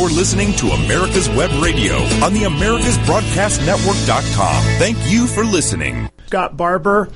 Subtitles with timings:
[0.00, 4.64] You're listening to America's Web Radio on the AmericasBroadcastNetwork.com.
[4.78, 6.08] Thank you for listening.
[6.28, 7.10] Scott Barbour,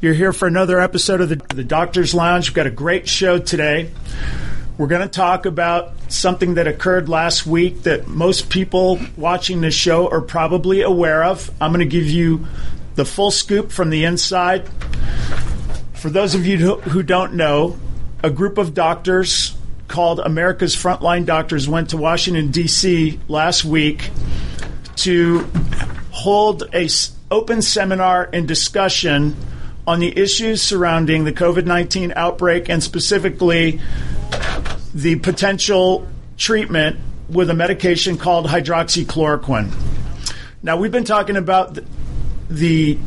[0.00, 2.48] you're here for another episode of the, the Doctor's Lounge.
[2.48, 3.90] We've got a great show today.
[4.78, 9.74] We're going to talk about something that occurred last week that most people watching this
[9.74, 11.50] show are probably aware of.
[11.60, 12.46] I'm going to give you
[12.94, 14.68] the full scoop from the inside.
[15.94, 17.76] For those of you who don't know,
[18.22, 19.56] a group of doctors
[19.90, 23.20] called America's Frontline Doctors went to Washington, D.C.
[23.28, 24.10] last week
[24.96, 25.46] to
[26.10, 26.88] hold a
[27.30, 29.36] open seminar and discussion
[29.86, 33.80] on the issues surrounding the COVID 19 outbreak and specifically
[34.94, 39.72] the potential treatment with a medication called hydroxychloroquine.
[40.62, 41.78] Now, we've been talking about
[42.48, 42.98] the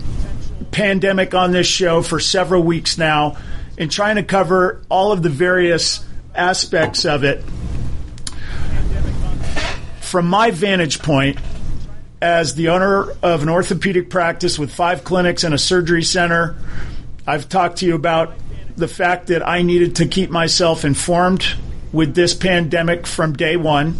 [0.71, 3.37] pandemic on this show for several weeks now
[3.77, 6.03] and trying to cover all of the various
[6.35, 7.43] aspects of it.
[10.01, 11.39] From my vantage point,
[12.21, 16.55] as the owner of an orthopedic practice with five clinics and a surgery center,
[17.27, 18.35] I've talked to you about
[18.75, 21.45] the fact that I needed to keep myself informed
[21.91, 23.97] with this pandemic from day one.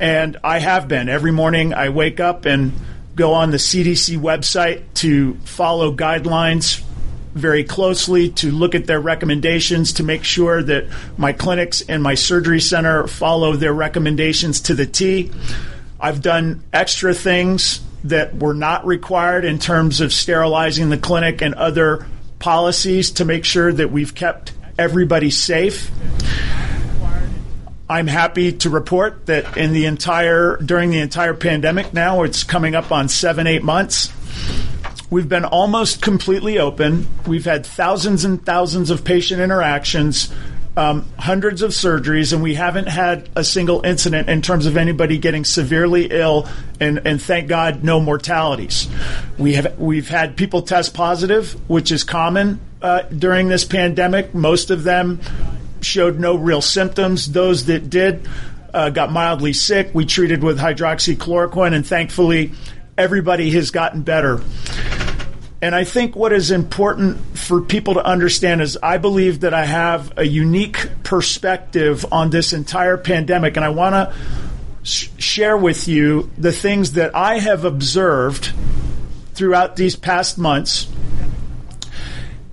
[0.00, 1.08] And I have been.
[1.08, 2.72] Every morning I wake up and
[3.16, 6.82] go on the CDC website to follow guidelines
[7.38, 10.86] very closely to look at their recommendations to make sure that
[11.16, 15.30] my clinics and my surgery center follow their recommendations to the T.
[16.00, 21.54] I've done extra things that were not required in terms of sterilizing the clinic and
[21.54, 22.06] other
[22.38, 25.90] policies to make sure that we've kept everybody safe.
[27.90, 32.74] I'm happy to report that in the entire during the entire pandemic now it's coming
[32.74, 34.12] up on 7 8 months
[35.10, 37.08] We've been almost completely open.
[37.26, 40.30] We've had thousands and thousands of patient interactions,
[40.76, 45.16] um, hundreds of surgeries, and we haven't had a single incident in terms of anybody
[45.16, 46.46] getting severely ill,
[46.78, 48.86] and, and thank God, no mortalities.
[49.38, 54.34] We have we've had people test positive, which is common uh, during this pandemic.
[54.34, 55.20] Most of them
[55.80, 57.32] showed no real symptoms.
[57.32, 58.28] Those that did
[58.74, 59.90] uh, got mildly sick.
[59.94, 62.52] We treated with hydroxychloroquine, and thankfully,
[62.98, 64.42] everybody has gotten better.
[65.60, 69.64] And I think what is important for people to understand is I believe that I
[69.64, 74.14] have a unique perspective on this entire pandemic, and I want to
[74.84, 78.52] sh- share with you the things that I have observed
[79.34, 80.86] throughout these past months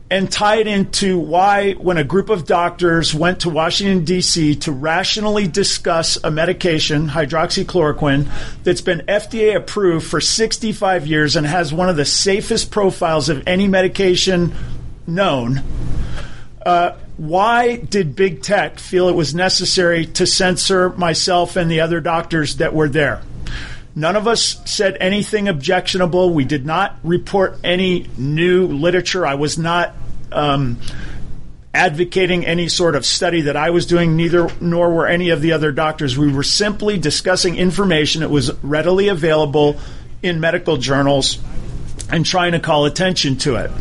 [0.09, 4.55] and tie it into why, when a group of doctors went to Washington, D.C.
[4.57, 8.29] to rationally discuss a medication, hydroxychloroquine,
[8.63, 13.47] that's been FDA approved for 65 years and has one of the safest profiles of
[13.47, 14.53] any medication
[15.07, 15.63] known.
[16.63, 21.99] Uh, why did big tech feel it was necessary to censor myself and the other
[21.99, 23.22] doctors that were there?
[23.95, 26.33] None of us said anything objectionable.
[26.33, 29.25] We did not report any new literature.
[29.25, 29.95] I was not
[30.33, 30.79] um,
[31.73, 35.53] advocating any sort of study that I was doing, neither nor were any of the
[35.53, 36.17] other doctors.
[36.17, 39.79] We were simply discussing information that was readily available
[40.22, 41.39] in medical journals
[42.09, 43.72] and trying to call attention to it.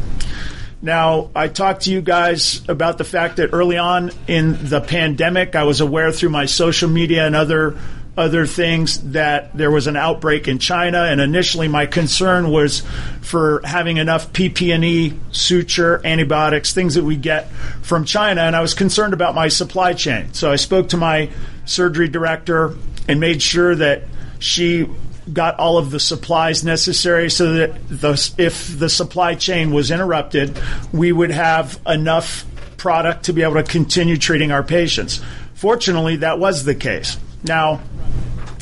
[0.80, 5.56] Now, I talked to you guys about the fact that early on in the pandemic,
[5.56, 7.78] I was aware through my social media and other
[8.16, 12.82] other things that there was an outbreak in China, and initially my concern was
[13.20, 17.50] for having enough PPE, suture, antibiotics, things that we get
[17.82, 20.32] from China, and I was concerned about my supply chain.
[20.32, 21.30] So I spoke to my
[21.64, 22.76] surgery director
[23.08, 24.04] and made sure that
[24.38, 24.88] she
[25.32, 30.58] got all of the supplies necessary so that the, if the supply chain was interrupted,
[30.92, 32.44] we would have enough
[32.76, 35.22] product to be able to continue treating our patients.
[35.54, 37.16] Fortunately, that was the case.
[37.42, 37.80] Now,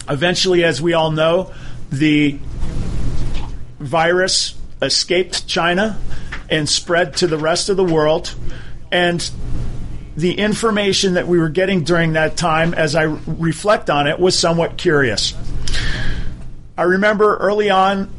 [0.09, 1.53] eventually, as we all know,
[1.91, 2.39] the
[3.79, 5.99] virus escaped China
[6.51, 8.35] and spread to the rest of the world.
[8.91, 9.29] And
[10.17, 14.39] the information that we were getting during that time, as I reflect on it, was
[14.39, 15.35] somewhat curious.
[16.77, 18.11] I remember early on,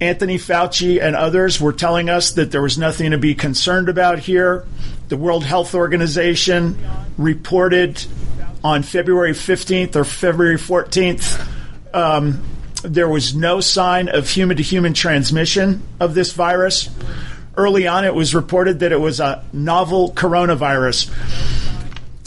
[0.00, 4.20] Anthony Fauci and others were telling us that there was nothing to be concerned about
[4.20, 4.64] here.
[5.08, 6.78] The World Health Organization
[7.16, 8.04] reported
[8.64, 11.46] on February 15th or February 14th,
[11.94, 12.42] um,
[12.82, 16.90] there was no sign of human to human transmission of this virus.
[17.56, 21.10] Early on, it was reported that it was a novel coronavirus.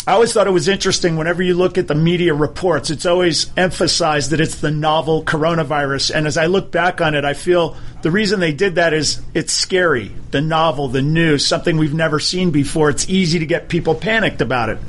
[0.08, 3.52] I always thought it was interesting whenever you look at the media reports, it's always
[3.56, 6.12] emphasized that it's the novel coronavirus.
[6.14, 9.22] And as I look back on it, I feel the reason they did that is
[9.36, 10.12] it's scary.
[10.32, 12.90] The novel, the new, something we've never seen before.
[12.90, 14.80] It's easy to get people panicked about it.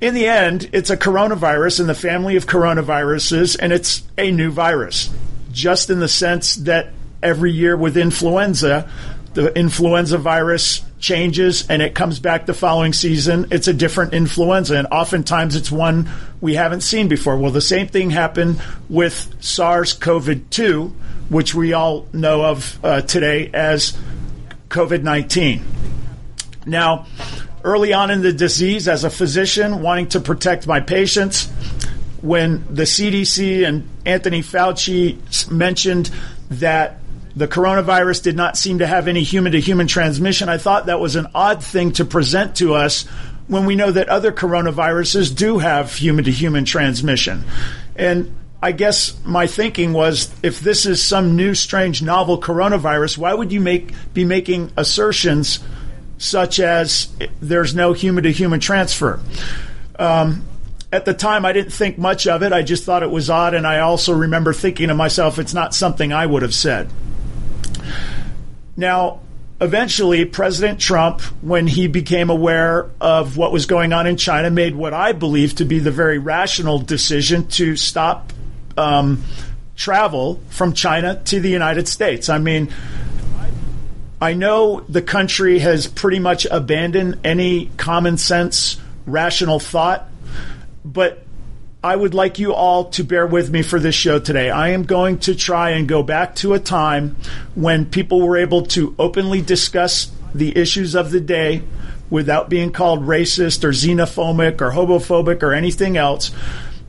[0.00, 4.50] In the end, it's a coronavirus in the family of coronaviruses, and it's a new
[4.50, 5.10] virus,
[5.50, 6.92] just in the sense that
[7.22, 8.88] every year with influenza,
[9.34, 13.46] the influenza virus changes and it comes back the following season.
[13.50, 16.08] It's a different influenza, and oftentimes it's one
[16.40, 17.36] we haven't seen before.
[17.36, 20.94] Well, the same thing happened with SARS CoV 2,
[21.28, 23.96] which we all know of uh, today as
[24.68, 25.64] COVID 19.
[26.66, 27.06] Now,
[27.68, 31.46] early on in the disease, as a physician wanting to protect my patients,
[32.22, 36.10] when the CDC and Anthony Fauci mentioned
[36.50, 36.98] that
[37.36, 40.48] the coronavirus did not seem to have any human to human transmission.
[40.48, 43.04] I thought that was an odd thing to present to us
[43.46, 47.44] when we know that other coronaviruses do have human to human transmission.
[47.94, 53.32] And I guess my thinking was if this is some new, strange, novel coronavirus, why
[53.32, 55.60] would you make be making assertions
[56.18, 57.08] such as
[57.40, 59.20] there's no human to human transfer?
[59.98, 60.44] Um,
[60.92, 62.52] at the time, I didn't think much of it.
[62.52, 65.74] I just thought it was odd, and I also remember thinking to myself, it's not
[65.74, 66.90] something I would have said.
[68.76, 69.20] Now,
[69.60, 74.74] eventually, President Trump, when he became aware of what was going on in China, made
[74.74, 78.32] what I believe to be the very rational decision to stop
[78.78, 79.22] um,
[79.76, 82.28] travel from China to the United States.
[82.28, 82.72] I mean,
[84.20, 90.08] I know the country has pretty much abandoned any common sense, rational thought,
[90.84, 91.24] but
[91.84, 94.50] I would like you all to bear with me for this show today.
[94.50, 97.14] I am going to try and go back to a time
[97.54, 101.62] when people were able to openly discuss the issues of the day
[102.10, 106.32] without being called racist or xenophobic or homophobic or anything else.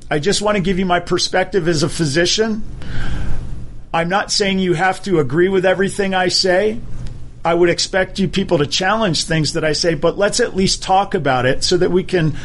[0.09, 2.63] I just want to give you my perspective as a physician.
[3.93, 6.79] I'm not saying you have to agree with everything I say.
[7.44, 10.83] I would expect you people to challenge things that I say, but let's at least
[10.83, 12.36] talk about it so that we can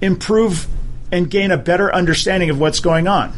[0.00, 0.66] improve
[1.12, 3.32] and gain a better understanding of what's going on.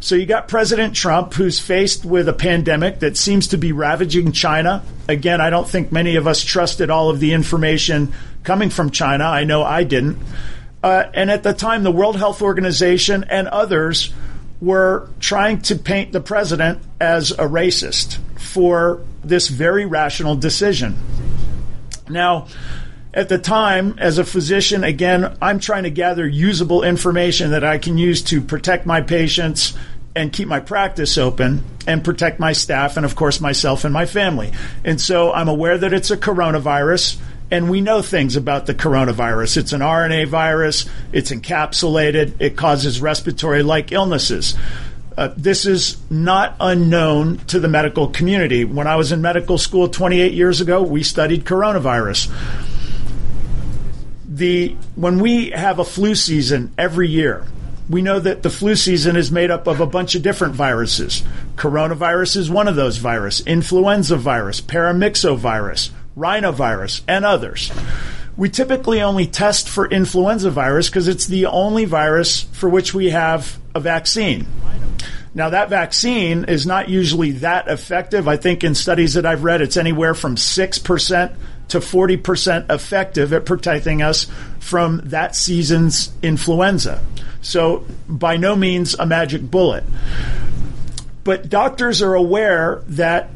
[0.00, 4.32] So you got President Trump, who's faced with a pandemic that seems to be ravaging
[4.32, 4.82] China.
[5.08, 9.24] Again, I don't think many of us trusted all of the information coming from China.
[9.24, 10.18] I know I didn't.
[10.82, 14.12] Uh, and at the time, the World Health Organization and others
[14.60, 20.96] were trying to paint the president as a racist for this very rational decision.
[22.08, 22.48] Now,
[23.12, 27.78] at the time, as a physician, again, I'm trying to gather usable information that I
[27.78, 29.76] can use to protect my patients
[30.14, 34.06] and keep my practice open and protect my staff and, of course, myself and my
[34.06, 34.52] family.
[34.84, 37.18] And so I'm aware that it's a coronavirus.
[37.52, 39.56] And we know things about the coronavirus.
[39.56, 40.86] It's an RNA virus.
[41.12, 42.34] It's encapsulated.
[42.38, 44.56] It causes respiratory like illnesses.
[45.20, 48.64] Uh, this is not unknown to the medical community.
[48.64, 52.32] When I was in medical school 28 years ago, we studied coronavirus
[54.40, 57.44] the when we have a flu season every year,
[57.90, 61.22] we know that the flu season is made up of a bunch of different viruses.
[61.56, 67.70] Coronavirus is one of those viruses, influenza virus, paramyxovirus, rhinovirus, and others.
[68.40, 73.10] We typically only test for influenza virus because it's the only virus for which we
[73.10, 74.46] have a vaccine.
[75.34, 78.28] Now, that vaccine is not usually that effective.
[78.28, 81.34] I think in studies that I've read, it's anywhere from 6%
[81.68, 84.26] to 40% effective at protecting us
[84.58, 87.04] from that season's influenza.
[87.42, 89.84] So, by no means a magic bullet.
[91.24, 93.28] But doctors are aware that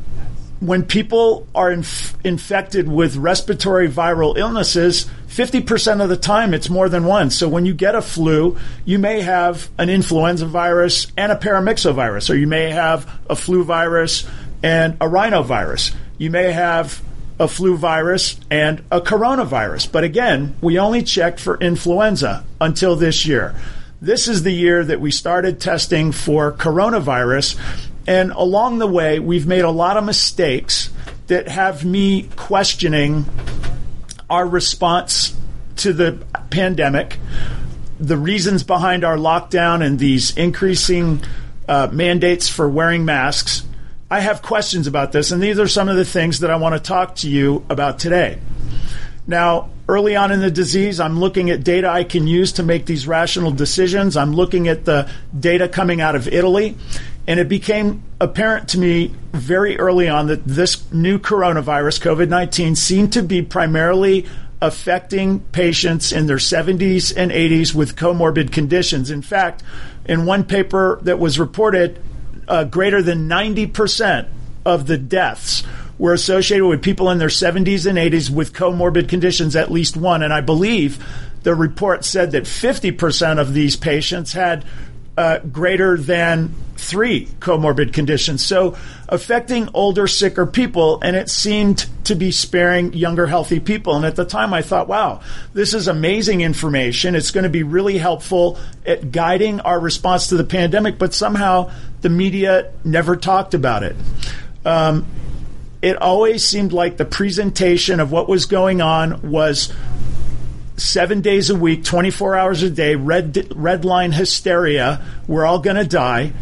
[0.61, 6.89] when people are inf- infected with respiratory viral illnesses, 50% of the time it's more
[6.89, 7.31] than one.
[7.31, 12.31] So when you get a flu, you may have an influenza virus and a paramyxovirus,
[12.31, 14.27] or you may have a flu virus
[14.63, 15.95] and a rhinovirus.
[16.19, 17.03] You may have
[17.39, 19.91] a flu virus and a coronavirus.
[19.91, 23.55] But again, we only checked for influenza until this year.
[24.01, 27.59] This is the year that we started testing for coronavirus.
[28.07, 30.91] And along the way, we've made a lot of mistakes
[31.27, 33.25] that have me questioning
[34.29, 35.35] our response
[35.77, 36.19] to the
[36.51, 37.19] pandemic,
[37.99, 41.23] the reasons behind our lockdown and these increasing
[41.69, 43.65] uh, mandates for wearing masks.
[44.11, 46.75] I have questions about this, and these are some of the things that I want
[46.75, 48.39] to talk to you about today.
[49.27, 52.87] Now, early on in the disease, I'm looking at data I can use to make
[52.87, 54.17] these rational decisions.
[54.17, 56.77] I'm looking at the data coming out of Italy,
[57.27, 62.77] and it became apparent to me very early on that this new coronavirus, COVID 19,
[62.77, 64.27] seemed to be primarily
[64.61, 69.11] affecting patients in their 70s and 80s with comorbid conditions.
[69.11, 69.63] In fact,
[70.07, 72.01] in one paper that was reported,
[72.49, 74.29] uh, greater than 90%
[74.65, 75.63] of the deaths
[75.99, 80.23] were associated with people in their 70s and 80s with comorbid conditions, at least one.
[80.23, 81.05] And I believe
[81.43, 84.65] the report said that 50% of these patients had
[85.17, 88.45] uh, greater than three comorbid conditions.
[88.45, 88.77] So
[89.09, 93.95] affecting older, sicker people, and it seemed to be sparing younger, healthy people.
[93.95, 95.21] And at the time, I thought, wow,
[95.53, 97.15] this is amazing information.
[97.15, 101.71] It's going to be really helpful at guiding our response to the pandemic, but somehow
[102.01, 103.97] the media never talked about it.
[104.65, 105.07] Um,
[105.85, 109.71] it always seemed like the presentation of what was going on was
[110.79, 115.05] seven days a week, 24 hours a day, red, red line hysteria.
[115.29, 116.33] We're all going to die.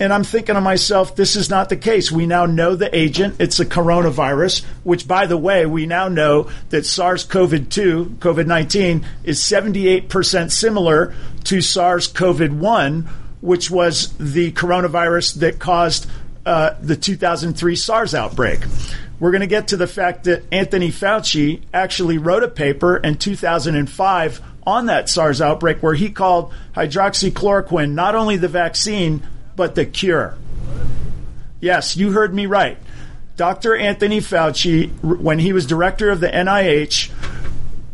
[0.00, 2.10] And I'm thinking to myself, this is not the case.
[2.10, 3.36] We now know the agent.
[3.38, 8.46] It's a coronavirus, which, by the way, we now know that SARS CoV 2, COVID
[8.48, 11.14] 19, is 78% similar
[11.44, 13.08] to SARS CoV 1,
[13.42, 16.08] which was the coronavirus that caused
[16.48, 18.60] uh, the 2003 SARS outbreak
[19.20, 23.16] we're going to get to the fact that Anthony Fauci actually wrote a paper in
[23.16, 29.26] 2005 on that SARS outbreak where he called hydroxychloroquine not only the vaccine,
[29.56, 30.36] but the cure.
[31.60, 32.78] Yes, you heard me right.
[33.36, 33.76] Dr.
[33.76, 37.10] Anthony Fauci, when he was director of the NIH,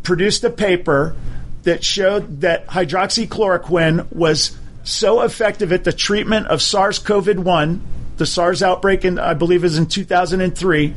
[0.02, 1.16] produced a paper
[1.62, 7.82] that showed that hydroxychloroquine was so effective at the treatment of SARS CoV 1
[8.16, 10.94] the SARS outbreak, in, I believe, is in 2003,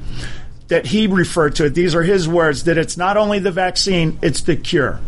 [0.68, 1.74] that he referred to it.
[1.74, 5.00] These are his words that it's not only the vaccine, it's the cure.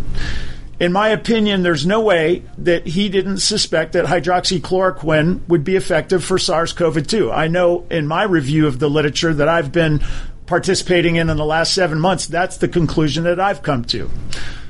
[0.79, 6.23] In my opinion, there's no way that he didn't suspect that hydroxychloroquine would be effective
[6.23, 7.31] for SARS CoV 2.
[7.31, 10.01] I know in my review of the literature that I've been
[10.45, 14.09] participating in in the last seven months, that's the conclusion that I've come to.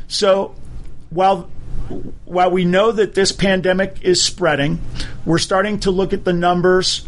[0.08, 0.56] So
[1.12, 1.50] while
[2.26, 4.80] while we know that this pandemic is spreading,
[5.26, 7.08] we're starting to look at the numbers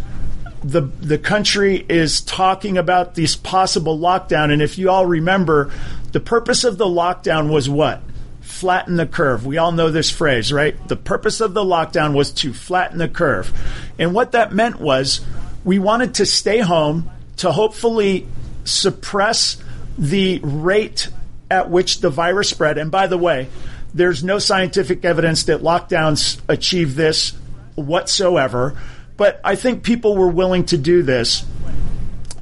[0.63, 5.71] the the country is talking about this possible lockdown, and if you all remember,
[6.11, 8.01] the purpose of the lockdown was what?
[8.41, 9.45] Flatten the curve.
[9.45, 10.75] We all know this phrase, right?
[10.87, 13.51] The purpose of the lockdown was to flatten the curve,
[13.97, 15.21] and what that meant was
[15.63, 18.27] we wanted to stay home to hopefully
[18.63, 19.57] suppress
[19.97, 21.09] the rate
[21.49, 22.77] at which the virus spread.
[22.77, 23.49] And by the way,
[23.93, 27.33] there's no scientific evidence that lockdowns achieve this
[27.75, 28.77] whatsoever.
[29.21, 31.45] But I think people were willing to do this.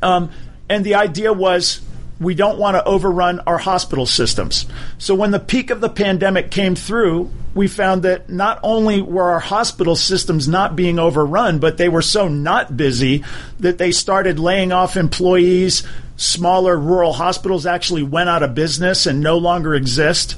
[0.02, 0.32] Um,
[0.70, 1.82] and the idea was
[2.22, 4.66] we don't want to overrun our hospital systems.
[4.98, 9.30] So when the peak of the pandemic came through, we found that not only were
[9.30, 13.26] our hospital systems not being overrun, but they were so not busy
[13.60, 15.84] that they started laying off employees.
[16.16, 20.38] Smaller rural hospitals actually went out of business and no longer exist.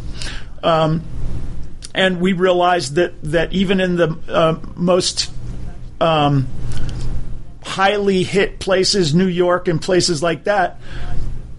[0.63, 1.03] Um,
[1.93, 5.29] and we realized that, that even in the uh, most
[6.01, 6.47] um,
[7.63, 10.79] highly hit places, New York and places like that,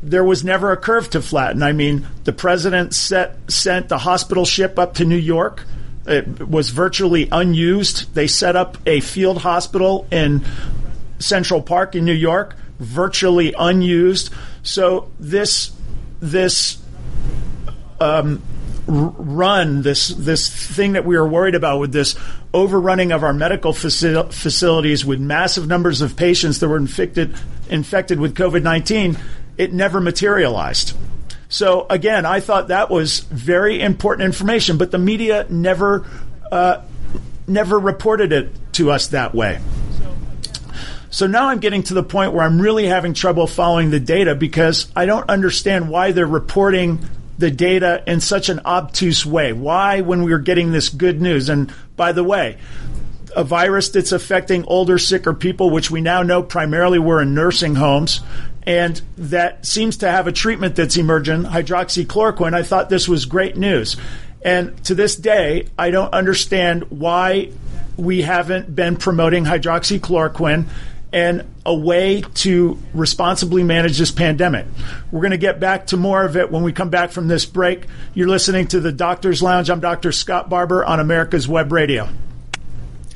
[0.02, 1.62] there was never a curve to flatten.
[1.62, 5.64] I mean, the president set, sent the hospital ship up to New York.
[6.06, 8.12] It was virtually unused.
[8.14, 10.44] They set up a field hospital in
[11.20, 14.30] Central Park in New York, virtually unused.
[14.64, 15.70] So this
[16.18, 16.82] this
[18.00, 18.42] um,
[18.86, 22.16] run this this thing that we were worried about with this
[22.52, 27.34] overrunning of our medical faci- facilities with massive numbers of patients that were infected
[27.70, 29.16] infected with COVID nineteen,
[29.56, 30.96] it never materialized.
[31.48, 36.06] So again, I thought that was very important information, but the media never
[36.50, 36.82] uh,
[37.46, 39.60] never reported it to us that way.
[41.10, 44.34] So now I'm getting to the point where I'm really having trouble following the data
[44.34, 47.06] because I don't understand why they're reporting
[47.42, 49.52] the data in such an obtuse way?
[49.52, 51.48] Why, when we were getting this good news?
[51.48, 52.56] And by the way,
[53.34, 57.74] a virus that's affecting older, sicker people, which we now know primarily were in nursing
[57.74, 58.20] homes,
[58.62, 62.54] and that seems to have a treatment that's emerging, hydroxychloroquine.
[62.54, 63.96] I thought this was great news.
[64.44, 67.50] And to this day, I don't understand why
[67.96, 70.68] we haven't been promoting hydroxychloroquine
[71.12, 74.66] and a way to responsibly manage this pandemic.
[75.10, 77.44] We're going to get back to more of it when we come back from this
[77.44, 77.86] break.
[78.14, 79.70] You're listening to the Doctor's Lounge.
[79.70, 80.12] I'm Dr.
[80.12, 82.08] Scott Barbour on America's Web Radio.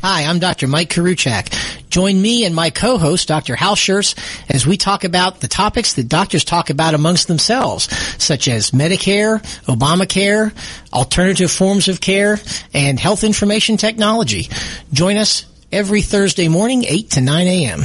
[0.02, 0.68] Hi, I'm Dr.
[0.68, 1.88] Mike Koriwchak.
[1.88, 3.56] Join me and my co-host, Dr.
[3.56, 4.14] Hal Scherz,
[4.50, 7.84] as we talk about the topics that doctors talk about amongst themselves,
[8.22, 10.52] such as Medicare, Obamacare,
[10.92, 12.38] alternative forms of care,
[12.74, 14.48] and health information technology.
[14.92, 17.84] Join us every Thursday morning, 8 to 9 a.m.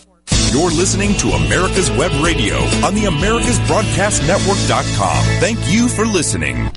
[0.51, 5.23] You're listening to America's Web Radio on the AmericasBroadcastNetwork.com.
[5.39, 6.69] Thank you for listening.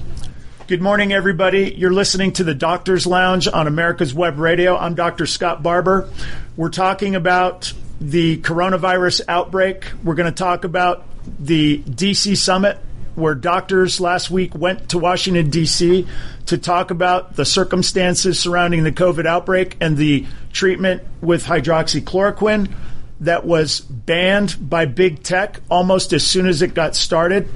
[0.67, 1.75] Good morning, everybody.
[1.77, 4.77] You're listening to the Doctor's Lounge on America's Web Radio.
[4.77, 5.27] I'm Dr.
[5.27, 6.09] Scott Barbour.
[6.57, 9.85] We're talking about the coronavirus outbreak.
[10.03, 11.05] We're going to talk about
[11.39, 12.79] the DC summit
[13.15, 16.07] where doctors last week went to Washington, D.C.
[16.47, 22.73] to talk about the circumstances surrounding the COVID outbreak and the treatment with hydroxychloroquine
[23.21, 27.49] that was banned by big tech almost as soon as it got started.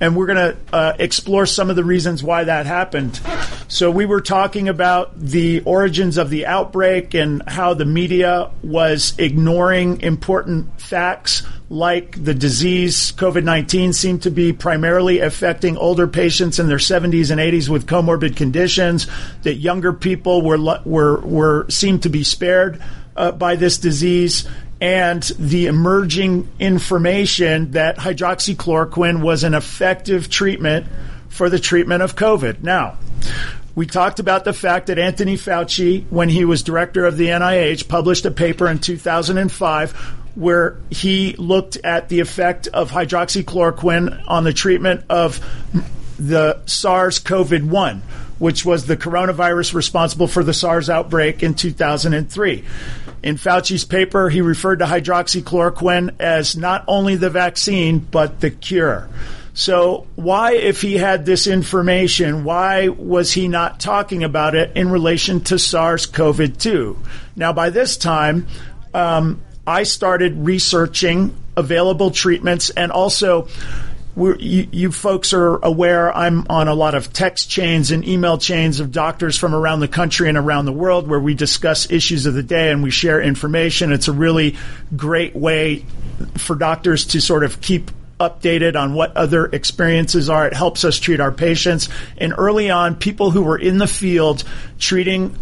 [0.00, 3.20] And we're going to uh, explore some of the reasons why that happened.
[3.66, 9.18] So, we were talking about the origins of the outbreak and how the media was
[9.18, 16.58] ignoring important facts like the disease COVID 19 seemed to be primarily affecting older patients
[16.58, 19.06] in their 70s and 80s with comorbid conditions,
[19.42, 22.80] that younger people were, were, were seemed to be spared
[23.16, 24.48] uh, by this disease
[24.80, 30.86] and the emerging information that hydroxychloroquine was an effective treatment
[31.28, 32.62] for the treatment of COVID.
[32.62, 32.96] Now,
[33.74, 37.88] we talked about the fact that Anthony Fauci, when he was director of the NIH,
[37.88, 39.92] published a paper in 2005
[40.34, 45.40] where he looked at the effect of hydroxychloroquine on the treatment of
[46.18, 48.02] the SARS CoV 1,
[48.38, 52.64] which was the coronavirus responsible for the SARS outbreak in 2003.
[53.22, 59.08] In Fauci's paper, he referred to hydroxychloroquine as not only the vaccine, but the cure.
[59.54, 64.88] So, why, if he had this information, why was he not talking about it in
[64.88, 66.96] relation to SARS CoV 2?
[67.34, 68.46] Now, by this time,
[68.94, 73.48] um, I started researching available treatments and also
[74.18, 78.80] you, you, folks are aware I'm on a lot of text chains and email chains
[78.80, 82.34] of doctors from around the country and around the world where we discuss issues of
[82.34, 83.92] the day and we share information.
[83.92, 84.56] It's a really
[84.96, 85.84] great way
[86.36, 90.46] for doctors to sort of keep updated on what other experiences are.
[90.46, 91.88] It helps us treat our patients.
[92.16, 94.42] And early on, people who were in the field
[94.78, 95.36] treating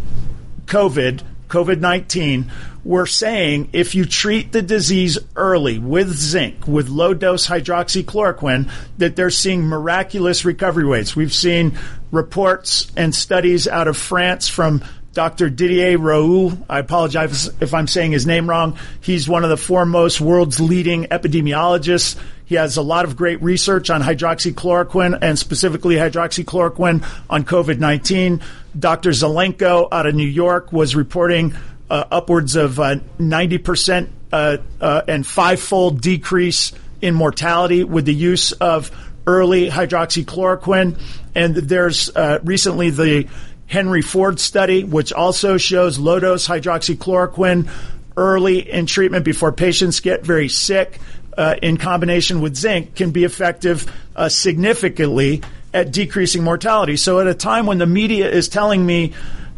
[0.66, 2.50] COVID, COVID 19,
[2.84, 9.16] we're saying if you treat the disease early with zinc, with low dose hydroxychloroquine, that
[9.16, 11.16] they're seeing miraculous recovery rates.
[11.16, 11.78] We've seen
[12.10, 15.48] reports and studies out of France from Dr.
[15.48, 16.62] Didier Raoult.
[16.68, 18.78] I apologize if I'm saying his name wrong.
[19.00, 22.16] He's one of the foremost world's leading epidemiologists.
[22.46, 28.40] He has a lot of great research on hydroxychloroquine and specifically hydroxychloroquine on COVID 19.
[28.78, 29.10] Dr.
[29.10, 31.54] Zelenko out of New York was reporting
[31.90, 38.52] uh, upwards of uh, 90% uh, uh, and five-fold decrease in mortality with the use
[38.52, 38.90] of
[39.26, 41.00] early hydroxychloroquine.
[41.34, 43.28] And there's uh, recently the
[43.66, 47.68] Henry Ford study, which also shows low dose hydroxychloroquine
[48.16, 50.98] early in treatment before patients get very sick
[51.36, 55.42] uh, in combination with zinc can be effective uh, significantly
[55.74, 56.96] at decreasing mortality.
[56.96, 59.12] So at a time when the media is telling me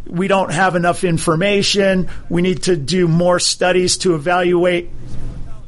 [0.07, 2.09] we don't have enough information.
[2.29, 4.91] We need to do more studies to evaluate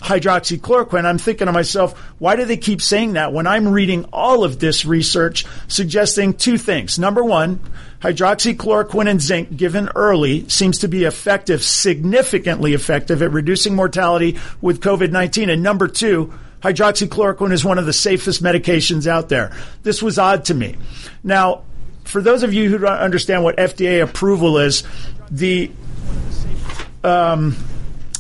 [0.00, 1.04] hydroxychloroquine.
[1.04, 4.58] I'm thinking to myself, why do they keep saying that when I'm reading all of
[4.58, 6.98] this research suggesting two things?
[6.98, 7.60] Number one,
[8.00, 14.80] hydroxychloroquine and zinc given early seems to be effective, significantly effective at reducing mortality with
[14.80, 15.52] COVID-19.
[15.52, 16.32] And number two,
[16.62, 19.52] hydroxychloroquine is one of the safest medications out there.
[19.82, 20.76] This was odd to me.
[21.22, 21.64] Now,
[22.04, 24.82] for those of you who don't understand what FDA approval is,
[25.30, 25.70] the
[27.04, 27.56] um,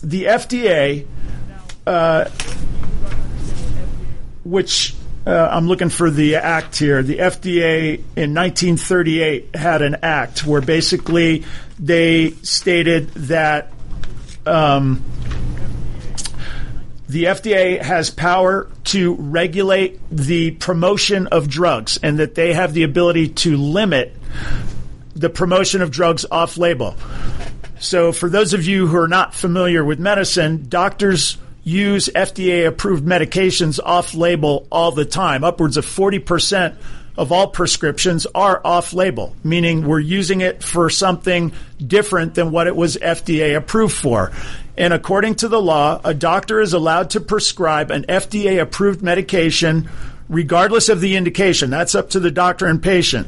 [0.02, 1.06] the FDA,
[4.44, 4.94] which
[5.26, 7.02] uh, I'm looking for the act here.
[7.02, 11.44] The FDA in 1938 had an act where basically
[11.78, 13.72] they stated that.
[14.46, 15.04] Um,
[17.08, 22.84] the FDA has power to regulate the promotion of drugs and that they have the
[22.84, 24.14] ability to limit
[25.16, 26.94] the promotion of drugs off label.
[27.80, 33.04] So, for those of you who are not familiar with medicine, doctors use FDA approved
[33.04, 35.44] medications off label all the time.
[35.44, 36.76] Upwards of 40%
[37.16, 41.52] of all prescriptions are off label, meaning we're using it for something
[41.84, 44.32] different than what it was FDA approved for.
[44.78, 49.90] And according to the law, a doctor is allowed to prescribe an FDA approved medication
[50.30, 51.68] regardless of the indication.
[51.68, 53.26] That's up to the doctor and patient.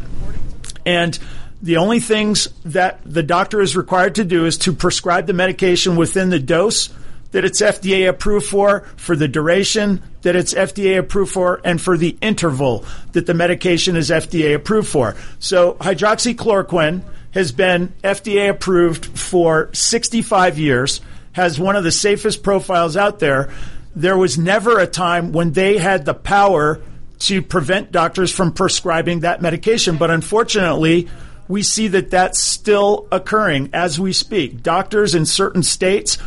[0.86, 1.18] And
[1.60, 5.96] the only things that the doctor is required to do is to prescribe the medication
[5.96, 6.88] within the dose
[7.32, 11.98] that it's FDA approved for, for the duration that it's FDA approved for, and for
[11.98, 15.16] the interval that the medication is FDA approved for.
[15.38, 21.00] So hydroxychloroquine has been FDA approved for 65 years,
[21.32, 23.50] has one of the safest profiles out there.
[23.96, 26.80] There was never a time when they had the power
[27.20, 29.96] to prevent doctors from prescribing that medication.
[29.96, 31.08] But unfortunately,
[31.48, 34.62] we see that that's still occurring as we speak.
[34.62, 36.18] Doctors in certain states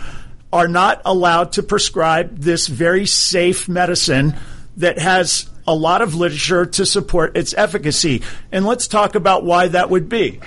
[0.55, 4.33] are not allowed to prescribe this very safe medicine
[4.77, 8.21] that has a lot of literature to support its efficacy.
[8.53, 10.39] And let's talk about why that would be.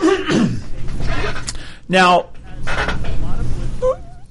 [1.88, 2.30] now,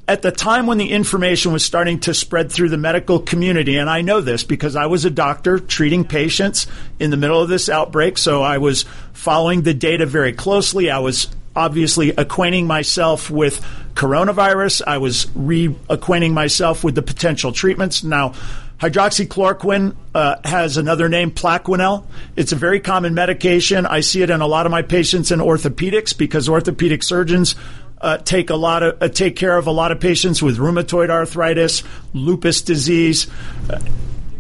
[0.10, 3.90] at the time when the information was starting to spread through the medical community, and
[3.90, 6.68] I know this because I was a doctor treating patients
[7.00, 8.84] in the middle of this outbreak, so I was
[9.14, 10.92] following the data very closely.
[10.92, 13.64] I was obviously acquainting myself with
[13.94, 14.82] coronavirus.
[14.88, 18.04] I was reacquainting myself with the potential treatments.
[18.04, 18.34] Now,
[18.80, 22.06] hydroxychloroquine uh, has another name, Plaquenil.
[22.36, 23.86] It's a very common medication.
[23.86, 27.56] I see it in a lot of my patients in orthopedics because orthopedic surgeons
[28.02, 31.10] uh, take a lot of uh, take care of a lot of patients with rheumatoid
[31.10, 33.28] arthritis, lupus disease.
[33.70, 33.80] Uh,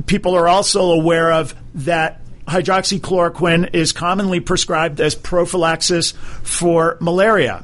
[0.05, 6.11] people are also aware of that hydroxychloroquine is commonly prescribed as prophylaxis
[6.43, 7.63] for malaria.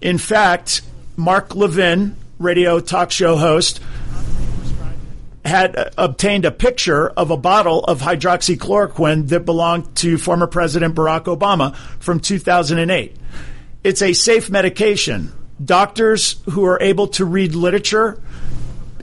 [0.00, 0.82] In fact,
[1.16, 3.80] Mark Levin, radio talk show host,
[5.44, 10.94] had uh, obtained a picture of a bottle of hydroxychloroquine that belonged to former President
[10.94, 13.16] Barack Obama from 2008.
[13.82, 15.32] It's a safe medication.
[15.62, 18.20] Doctors who are able to read literature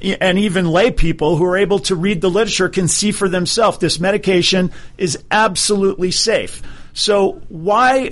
[0.01, 3.77] and even lay people who are able to read the literature can see for themselves
[3.77, 6.61] this medication is absolutely safe.
[6.93, 8.09] So why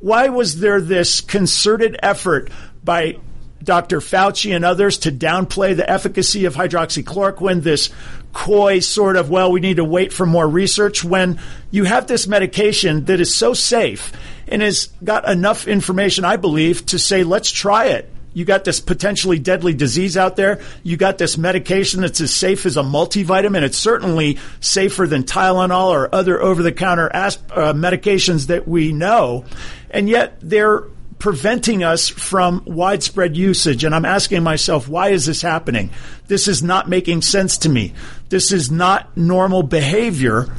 [0.00, 2.50] why was there this concerted effort
[2.82, 3.18] by
[3.62, 4.00] Dr.
[4.00, 7.90] Fauci and others to downplay the efficacy of hydroxychloroquine, this
[8.32, 11.38] coy sort of, well, we need to wait for more research when
[11.70, 14.12] you have this medication that is so safe
[14.48, 18.10] and has got enough information, I believe, to say, let's try it.
[18.34, 20.60] You got this potentially deadly disease out there.
[20.82, 23.62] You got this medication that's as safe as a multivitamin.
[23.62, 29.44] It's certainly safer than Tylenol or other over the counter uh, medications that we know.
[29.90, 30.84] And yet they're
[31.18, 33.84] preventing us from widespread usage.
[33.84, 35.90] And I'm asking myself, why is this happening?
[36.26, 37.92] This is not making sense to me.
[38.28, 40.52] This is not normal behavior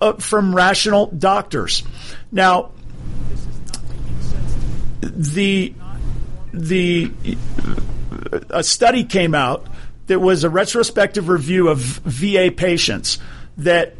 [0.00, 1.82] uh, from rational doctors.
[2.30, 2.70] Now,
[5.00, 5.74] the
[6.52, 7.10] the
[8.50, 9.66] a study came out
[10.06, 13.18] that was a retrospective review of VA patients
[13.56, 13.94] that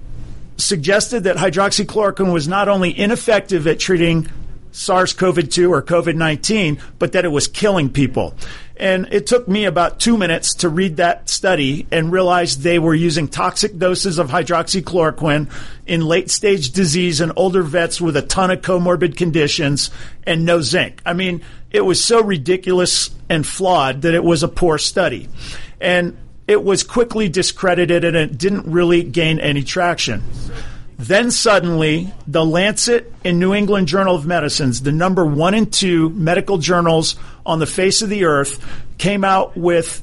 [0.57, 4.29] suggested that hydroxychloroquine was not only ineffective at treating
[4.73, 8.35] SARS CoV 2 or COVID 19, but that it was killing people.
[8.77, 12.95] And it took me about two minutes to read that study and realize they were
[12.95, 15.51] using toxic doses of hydroxychloroquine
[15.87, 19.91] in late stage disease and older vets with a ton of comorbid conditions
[20.27, 21.01] and no zinc.
[21.05, 25.29] I mean, it was so ridiculous and flawed that it was a poor study.
[25.81, 30.23] And it was quickly discredited and it didn't really gain any traction.
[30.99, 36.11] Then suddenly, the Lancet and New England Journal of Medicine's, the number one and two
[36.11, 38.65] medical journals on the face of the earth,
[38.99, 40.01] came out with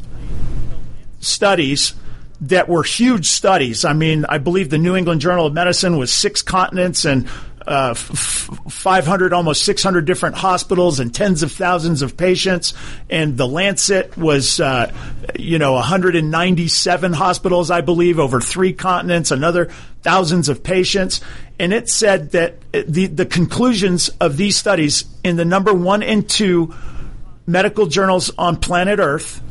[1.21, 1.93] studies
[2.41, 3.85] that were huge studies.
[3.85, 7.27] I mean, I believe the New England Journal of Medicine was six continents and
[7.67, 12.73] uh, f- 500, almost 600 different hospitals and tens of thousands of patients.
[13.09, 14.91] And the Lancet was, uh,
[15.37, 19.69] you know, 197 hospitals, I believe, over three continents, another
[20.01, 21.21] thousands of patients.
[21.59, 26.27] And it said that the, the conclusions of these studies in the number one and
[26.27, 26.73] two
[27.45, 29.41] medical journals on planet Earth.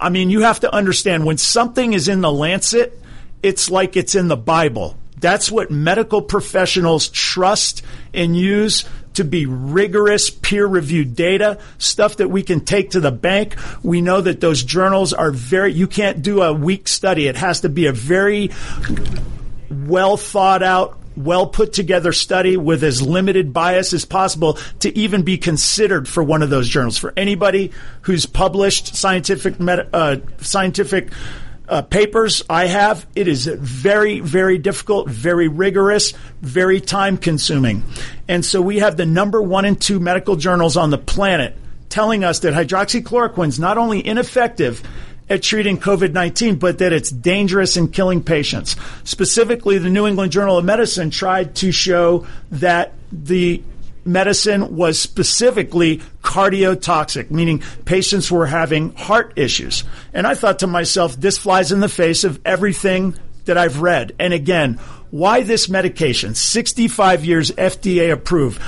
[0.00, 2.98] I mean, you have to understand when something is in the Lancet,
[3.42, 4.96] it's like it's in the Bible.
[5.22, 7.82] That's what medical professionals trust
[8.12, 13.12] and use to be rigorous peer reviewed data, stuff that we can take to the
[13.12, 13.54] bank.
[13.82, 17.28] We know that those journals are very, you can't do a weak study.
[17.28, 18.50] It has to be a very
[19.70, 25.22] well thought out, well put together study with as limited bias as possible to even
[25.22, 26.98] be considered for one of those journals.
[26.98, 27.70] For anybody
[28.02, 31.12] who's published scientific, uh, scientific
[31.72, 37.82] uh, papers I have, it is very, very difficult, very rigorous, very time consuming.
[38.28, 41.56] And so we have the number one and two medical journals on the planet
[41.88, 44.82] telling us that hydroxychloroquine is not only ineffective
[45.30, 48.76] at treating COVID 19, but that it's dangerous in killing patients.
[49.04, 53.62] Specifically, the New England Journal of Medicine tried to show that the
[54.04, 59.84] medicine was specifically cardiotoxic, meaning patients were having heart issues.
[60.12, 64.14] And I thought to myself, this flies in the face of everything that I've read.
[64.18, 64.78] And again,
[65.10, 66.34] why this medication?
[66.34, 68.60] 65 years FDA approved,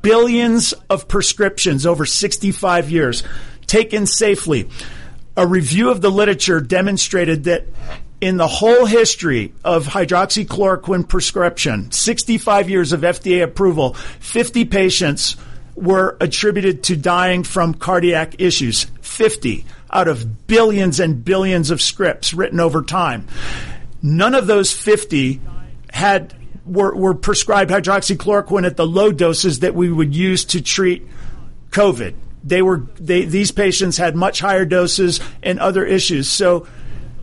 [0.00, 3.24] billions of prescriptions over 65 years,
[3.66, 4.68] taken safely.
[5.36, 7.66] A review of the literature demonstrated that
[8.20, 15.36] in the whole history of hydroxychloroquine prescription, 65 years of FDA approval, 50 patients
[15.76, 18.86] were attributed to dying from cardiac issues.
[19.00, 23.26] 50 out of billions and billions of scripts written over time.
[24.02, 25.40] None of those 50
[25.90, 26.34] had
[26.66, 31.06] were, were prescribed hydroxychloroquine at the low doses that we would use to treat
[31.70, 32.14] COVID.
[32.44, 36.28] They were they, these patients had much higher doses and other issues.
[36.28, 36.66] So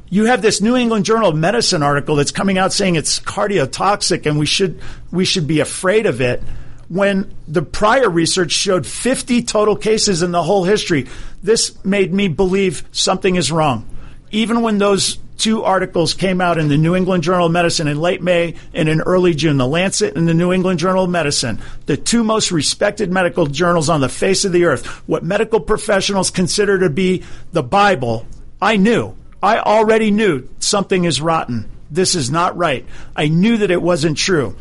[0.09, 4.25] you have this New England Journal of Medicine article that's coming out saying it's cardiotoxic
[4.25, 4.79] and we should
[5.11, 6.43] we should be afraid of it
[6.87, 11.07] when the prior research showed 50 total cases in the whole history.
[11.41, 13.89] This made me believe something is wrong.
[14.31, 17.99] Even when those two articles came out in the New England Journal of Medicine in
[17.99, 21.59] late May and in early June, the Lancet and the New England Journal of Medicine,
[21.87, 26.29] the two most respected medical journals on the face of the earth, what medical professionals
[26.29, 28.27] consider to be the Bible,
[28.61, 31.69] I knew I already knew something is rotten.
[31.91, 32.85] This is not right.
[33.15, 34.55] I knew that it wasn't true.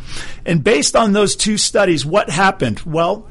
[0.44, 2.80] And based on those two studies, what happened?
[2.84, 3.26] Well,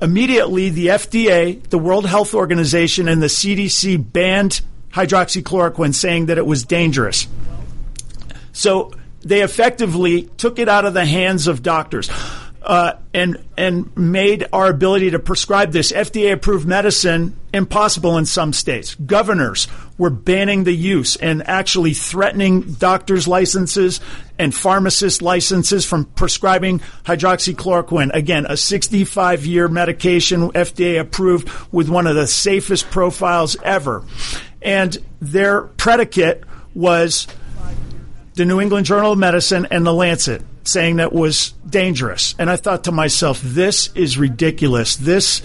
[0.00, 6.46] immediately the FDA, the World Health Organization, and the CDC banned hydroxychloroquine, saying that it
[6.46, 7.26] was dangerous.
[8.52, 12.10] So they effectively took it out of the hands of doctors
[12.62, 18.52] uh, and and made our ability to prescribe this FDA approved medicine impossible in some
[18.52, 18.94] states.
[18.94, 19.66] Governors
[19.98, 24.00] were banning the use and actually threatening doctors' licenses
[24.38, 28.14] and pharmacist licenses from prescribing hydroxychloroquine.
[28.14, 34.04] Again, a 65 year medication, FDA approved, with one of the safest profiles ever.
[34.60, 37.26] And their predicate was
[38.34, 42.34] the New England Journal of Medicine and the Lancet saying that was dangerous.
[42.38, 44.96] And I thought to myself, this is ridiculous.
[44.96, 45.40] This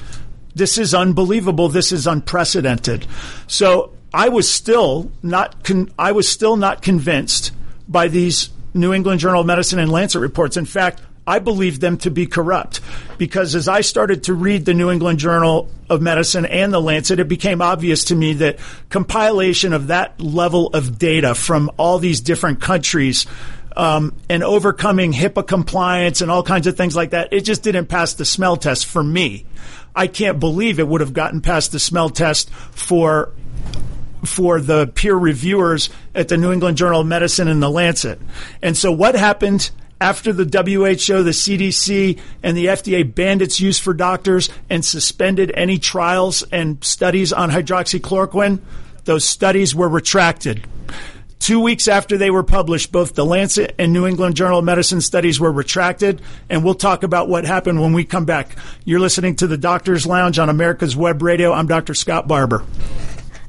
[0.56, 1.70] this is unbelievable.
[1.70, 3.08] This is unprecedented.
[3.48, 7.52] So I was still not con- I was still not convinced
[7.88, 10.58] by these New England Journal of Medicine and Lancet reports.
[10.58, 12.82] In fact, I believed them to be corrupt
[13.18, 17.20] because as I started to read the New England Journal of Medicine and the Lancet,
[17.20, 18.60] it became obvious to me that
[18.90, 23.28] compilation of that level of data from all these different countries
[23.76, 27.32] um, and overcoming HIPAA compliance and all kinds of things like that.
[27.32, 29.46] It just didn't pass the smell test for me.
[29.96, 33.32] I can't believe it would have gotten past the smell test for
[34.24, 38.22] for the peer reviewers at the New England Journal of Medicine and the Lancet.
[38.62, 43.80] And so what happened after the WHO, the CDC, and the FDA banned its use
[43.80, 48.60] for doctors and suspended any trials and studies on hydroxychloroquine?
[49.06, 50.68] Those studies were retracted.
[51.42, 55.02] Two weeks after they were published, both the Lancet and New England Journal of Medicine
[55.02, 58.56] studies were retracted, and we'll talk about what happened when we come back.
[58.86, 61.52] You're listening to the Doctor's Lounge on America's Web Radio.
[61.52, 61.96] I'm Dr.
[61.96, 62.64] Scott Barbour.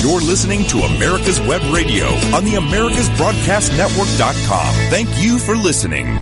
[0.00, 4.74] You're listening to America's Web Radio on the AmericasBroadcastNetwork.com.
[4.90, 6.20] Thank you for listening.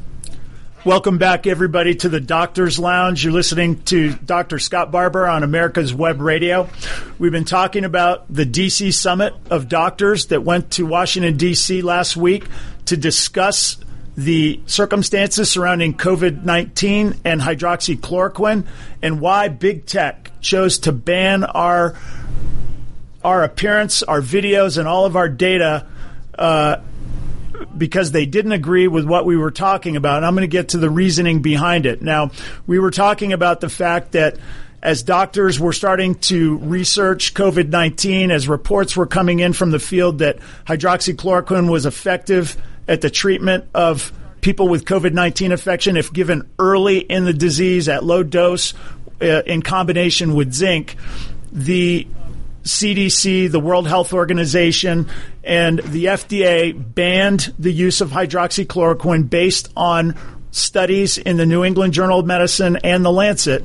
[0.85, 3.23] Welcome back, everybody, to the Doctor's Lounge.
[3.23, 4.59] You're listening to Dr.
[4.59, 6.69] Scott Barbour on America's Web Radio.
[7.19, 11.83] We've been talking about the DC Summit of Doctors that went to Washington, D.C.
[11.83, 12.47] last week
[12.87, 13.77] to discuss
[14.17, 18.67] the circumstances surrounding COVID 19 and hydroxychloroquine
[19.01, 21.95] and why big tech chose to ban our,
[23.25, 25.87] our appearance, our videos, and all of our data.
[26.39, 26.79] Uh,
[27.77, 30.17] because they didn't agree with what we were talking about.
[30.17, 32.03] And I'm going to get to the reasoning behind it.
[32.03, 32.31] Now,
[32.67, 34.37] we were talking about the fact that
[34.83, 39.79] as doctors were starting to research COVID 19, as reports were coming in from the
[39.79, 46.13] field that hydroxychloroquine was effective at the treatment of people with COVID 19 infection if
[46.13, 48.75] given early in the disease at low dose
[49.21, 50.97] uh, in combination with zinc,
[51.53, 52.09] the
[52.65, 55.09] CDC, the World Health Organization,
[55.43, 60.17] and the FDA banned the use of hydroxychloroquine based on
[60.51, 63.65] studies in the New England Journal of Medicine and the Lancet.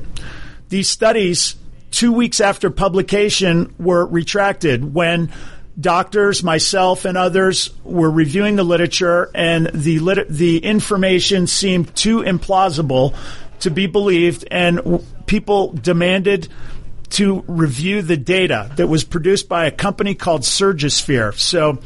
[0.68, 1.54] These studies,
[1.90, 5.32] two weeks after publication, were retracted when
[5.80, 12.22] doctors, myself, and others were reviewing the literature, and the lit- the information seemed too
[12.22, 13.14] implausible
[13.60, 16.48] to be believed, and w- people demanded
[17.10, 21.34] to review the data that was produced by a company called Surgisphere.
[21.38, 21.78] So,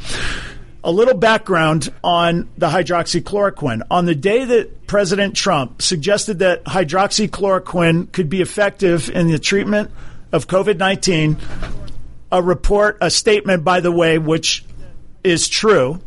[0.85, 3.83] a little background on the hydroxychloroquine.
[3.91, 9.91] On the day that President Trump suggested that hydroxychloroquine could be effective in the treatment
[10.33, 11.37] of COVID 19,
[12.33, 14.65] a report, a statement, by the way, which
[15.23, 16.01] is true.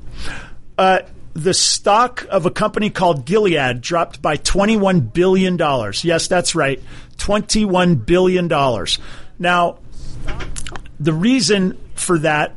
[0.77, 0.99] Uh,
[1.35, 5.57] the stock of a company called Gilead dropped by $21 billion.
[6.01, 6.81] Yes, that's right.
[7.17, 8.47] $21 billion.
[9.37, 9.79] Now,
[10.97, 12.53] the reason for that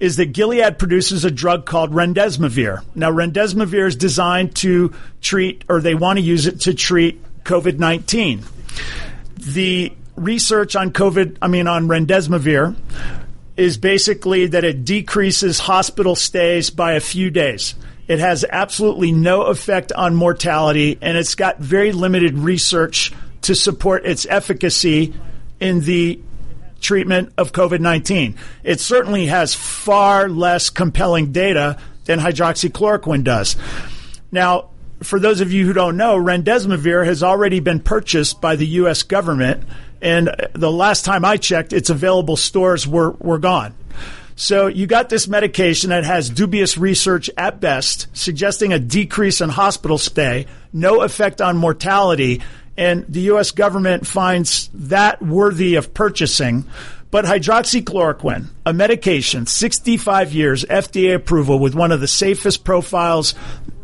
[0.00, 2.82] is that Gilead produces a drug called remdesivir.
[2.96, 7.78] Now, remdesivir is designed to treat, or they want to use it to treat COVID
[7.78, 8.42] 19.
[9.36, 12.74] The research on COVID, I mean, on remdesivir,
[13.56, 17.76] is basically that it decreases hospital stays by a few days.
[18.10, 24.04] It has absolutely no effect on mortality, and it's got very limited research to support
[24.04, 25.14] its efficacy
[25.60, 26.20] in the
[26.80, 28.34] treatment of COVID 19.
[28.64, 33.54] It certainly has far less compelling data than hydroxychloroquine does.
[34.32, 34.70] Now,
[35.04, 39.04] for those of you who don't know, remdesivir has already been purchased by the U.S.
[39.04, 39.62] government,
[40.02, 43.72] and the last time I checked, its available stores were, were gone.
[44.40, 49.50] So you got this medication that has dubious research at best, suggesting a decrease in
[49.50, 52.40] hospital stay, no effect on mortality,
[52.74, 53.50] and the U.S.
[53.50, 56.64] government finds that worthy of purchasing.
[57.10, 63.34] But hydroxychloroquine, a medication, 65 years FDA approval with one of the safest profiles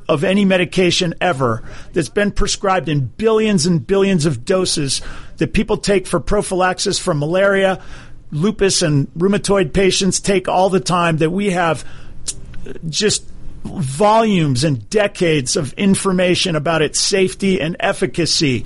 [0.08, 5.02] of any medication ever that's been prescribed in billions and billions of doses
[5.36, 7.82] that people take for prophylaxis for malaria,
[8.30, 11.84] lupus, and rheumatoid patients take all the time, that we have
[12.88, 13.24] just
[13.64, 18.64] volumes and decades of information about its safety and efficacy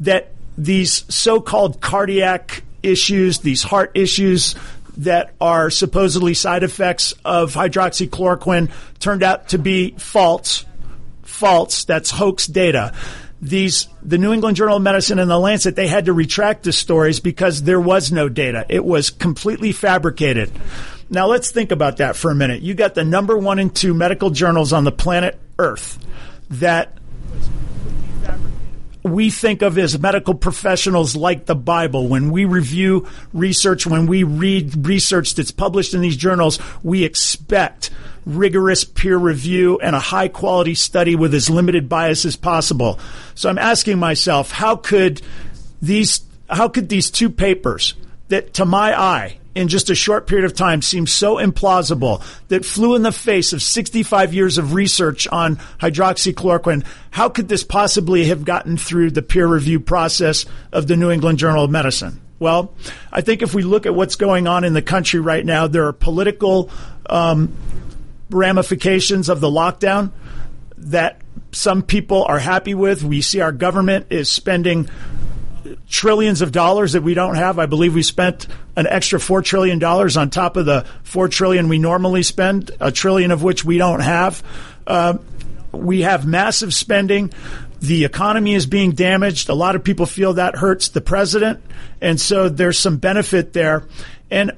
[0.00, 4.54] that these so-called cardiac issues, these heart issues
[4.98, 10.64] that are supposedly side effects of hydroxychloroquine turned out to be false.
[11.22, 11.84] False.
[11.84, 12.94] That's hoax data.
[13.40, 16.72] These, the New England Journal of Medicine and the Lancet, they had to retract the
[16.72, 18.64] stories because there was no data.
[18.68, 20.50] It was completely fabricated.
[21.10, 22.62] Now let's think about that for a minute.
[22.62, 25.98] You got the number one and two medical journals on the planet Earth
[26.50, 26.96] that
[29.06, 32.08] we think of as medical professionals like the Bible.
[32.08, 37.90] When we review research, when we read research that's published in these journals, we expect
[38.24, 42.98] rigorous peer review and a high quality study with as limited bias as possible.
[43.34, 45.22] So I'm asking myself, how could
[45.80, 47.94] these, how could these two papers
[48.28, 52.64] that to my eye in just a short period of time seems so implausible that
[52.64, 56.84] flew in the face of 65 years of research on hydroxychloroquine.
[57.10, 61.38] How could this possibly have gotten through the peer review process of the New England
[61.38, 62.20] Journal of Medicine?
[62.38, 62.74] Well,
[63.10, 65.86] I think if we look at what's going on in the country right now, there
[65.86, 66.70] are political
[67.08, 67.56] um,
[68.28, 70.12] ramifications of the lockdown
[70.76, 73.02] that some people are happy with.
[73.02, 74.90] We see our government is spending
[75.88, 77.58] trillions of dollars that we don't have.
[77.58, 81.68] I believe we spent an extra four trillion dollars on top of the four trillion
[81.68, 84.42] we normally spend, a trillion of which we don't have.
[84.86, 85.18] Uh,
[85.72, 87.32] we have massive spending.
[87.80, 89.48] The economy is being damaged.
[89.48, 91.62] A lot of people feel that hurts the president,
[92.00, 93.84] and so there's some benefit there.
[94.30, 94.52] And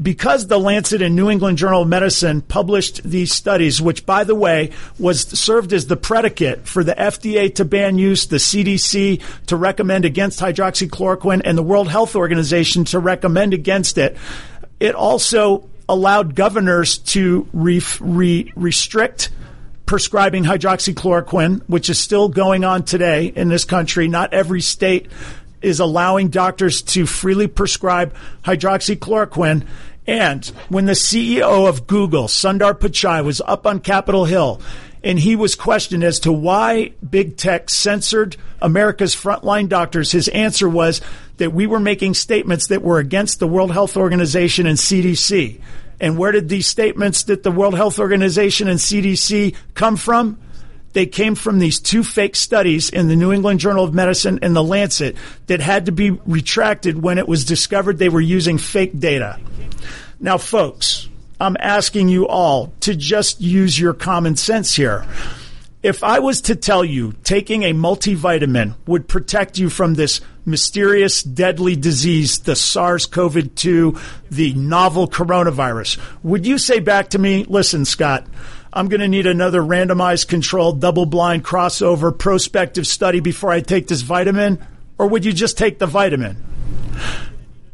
[0.00, 4.34] because the Lancet and New England Journal of Medicine published these studies, which, by the
[4.34, 9.56] way, was served as the predicate for the FDA to ban use, the CDC to
[9.56, 14.16] recommend against hydroxychloroquine, and the World Health Organization to recommend against it.
[14.78, 19.30] It also allowed governors to re- re- restrict
[19.88, 24.06] prescribing hydroxychloroquine, which is still going on today in this country.
[24.06, 25.10] Not every state
[25.62, 29.66] is allowing doctors to freely prescribe hydroxychloroquine.
[30.06, 34.60] And when the CEO of Google, Sundar Pichai, was up on Capitol Hill
[35.02, 40.68] and he was questioned as to why big tech censored America's frontline doctors, his answer
[40.68, 41.00] was
[41.36, 45.60] that we were making statements that were against the World Health Organization and CDC.
[46.00, 50.38] And where did these statements that the World Health Organization and CDC come from?
[50.98, 54.56] They came from these two fake studies in the New England Journal of Medicine and
[54.56, 55.14] the Lancet
[55.46, 59.38] that had to be retracted when it was discovered they were using fake data.
[60.18, 65.06] Now, folks, I'm asking you all to just use your common sense here.
[65.84, 71.22] If I was to tell you taking a multivitamin would protect you from this mysterious,
[71.22, 73.96] deadly disease, the SARS CoV 2,
[74.32, 78.26] the novel coronavirus, would you say back to me, listen, Scott,
[78.72, 83.88] I'm going to need another randomized controlled double blind crossover prospective study before I take
[83.88, 84.64] this vitamin?
[84.98, 86.44] Or would you just take the vitamin?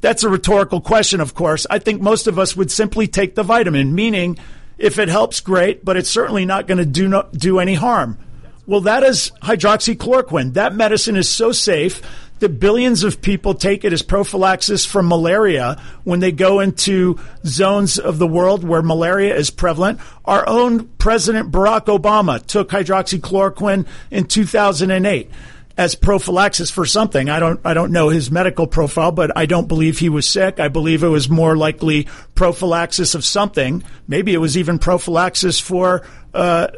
[0.01, 1.67] That's a rhetorical question, of course.
[1.71, 4.39] I think most of us would simply take the vitamin, meaning
[4.77, 8.19] if it helps, great, but it's certainly not going to do, no, do any harm.
[8.67, 10.55] Well, that is hydroxychloroquine.
[10.55, 12.03] That medicine is so safe
[12.41, 17.99] that billions of people take it as prophylaxis from malaria when they go into zones
[17.99, 20.01] of the world where malaria is prevalent.
[20.25, 25.31] Our own President Barack Obama took hydroxychloroquine in 2008
[25.77, 27.29] as prophylaxis for something.
[27.29, 30.61] I don't I don't know his medical profile, but I don't believe he was sick.
[30.61, 33.83] I believe it was more likely prophylaxis of something.
[34.07, 36.69] Maybe it was even prophylaxis for uh,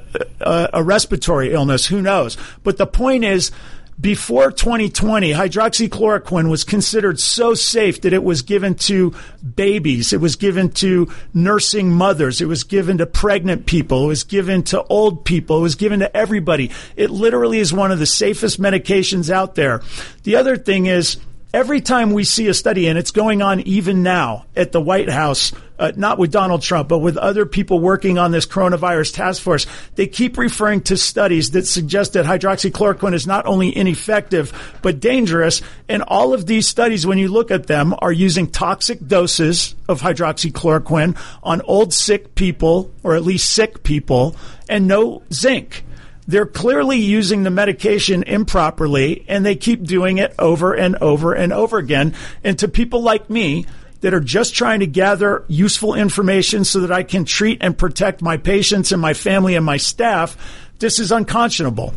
[0.40, 1.86] a, a respiratory illness.
[1.86, 2.36] Who knows?
[2.62, 3.50] But the point is
[3.98, 9.14] before 2020, hydroxychloroquine was considered so safe that it was given to
[9.54, 10.12] babies.
[10.12, 12.40] It was given to nursing mothers.
[12.40, 14.04] It was given to pregnant people.
[14.04, 15.58] It was given to old people.
[15.58, 16.70] It was given to everybody.
[16.94, 19.80] It literally is one of the safest medications out there.
[20.24, 21.16] The other thing is,
[21.54, 25.08] every time we see a study, and it's going on even now at the White
[25.08, 29.42] House, uh, not with Donald Trump, but with other people working on this coronavirus task
[29.42, 34.52] force, they keep referring to studies that suggest that hydroxychloroquine is not only ineffective,
[34.82, 35.62] but dangerous.
[35.88, 40.00] And all of these studies, when you look at them, are using toxic doses of
[40.00, 44.36] hydroxychloroquine on old sick people, or at least sick people,
[44.68, 45.84] and no zinc.
[46.28, 51.52] They're clearly using the medication improperly and they keep doing it over and over and
[51.52, 52.14] over again.
[52.42, 53.66] And to people like me
[54.00, 58.22] that are just trying to gather useful information so that I can treat and protect
[58.22, 60.36] my patients and my family and my staff,
[60.78, 61.94] this is unconscionable.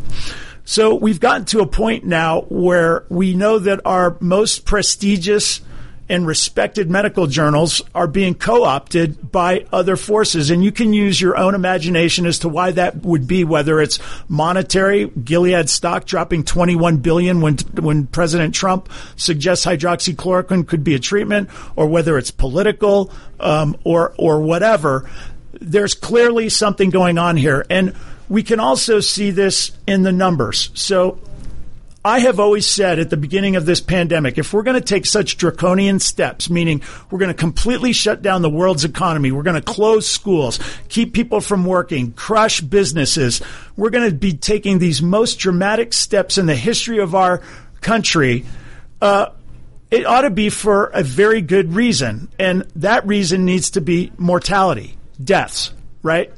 [0.66, 5.62] So we've gotten to a point now where we know that our most prestigious
[6.10, 10.50] and respected medical journals are being co-opted by other forces.
[10.50, 14.00] And you can use your own imagination as to why that would be whether it's
[14.28, 15.06] monetary.
[15.08, 21.50] Gilead stock dropping 21 billion when when President Trump suggests hydroxychloroquine could be a treatment
[21.76, 25.10] or whether it's political um, or or whatever.
[25.54, 27.66] There's clearly something going on here.
[27.70, 27.96] And
[28.30, 30.70] we can also see this in the numbers.
[30.74, 31.20] So
[32.04, 35.06] I have always said at the beginning of this pandemic, if we're going to take
[35.06, 36.82] such draconian steps, meaning
[37.12, 41.14] we're going to completely shut down the world's economy, we're going to close schools, keep
[41.14, 43.42] people from working, crush businesses,
[43.76, 47.42] we're going to be taking these most dramatic steps in the history of our
[47.82, 48.46] country.
[49.02, 49.32] Uh,
[49.92, 52.30] it ought to be for a very good reason.
[52.40, 56.32] And that reason needs to be mortality, deaths, right?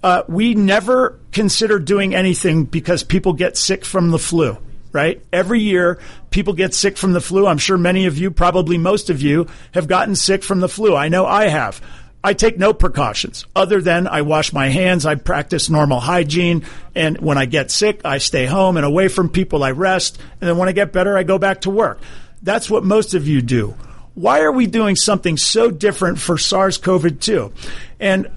[0.00, 4.58] Uh, we never consider doing anything because people get sick from the flu
[4.92, 5.22] right?
[5.32, 5.98] Every year,
[6.30, 7.46] people get sick from the flu.
[7.46, 10.94] I'm sure many of you, probably most of you, have gotten sick from the flu.
[10.94, 11.80] I know I have.
[12.22, 16.64] I take no precautions other than I wash my hands, I practice normal hygiene,
[16.94, 20.48] and when I get sick, I stay home and away from people, I rest, and
[20.48, 22.00] then when I get better, I go back to work.
[22.42, 23.76] That's what most of you do.
[24.14, 27.52] Why are we doing something so different for SARS CoV 2?
[28.00, 28.28] And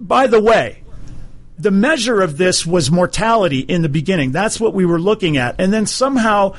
[0.00, 0.77] by the way,
[1.58, 4.32] the measure of this was mortality in the beginning.
[4.32, 5.56] That's what we were looking at.
[5.60, 6.54] And then somehow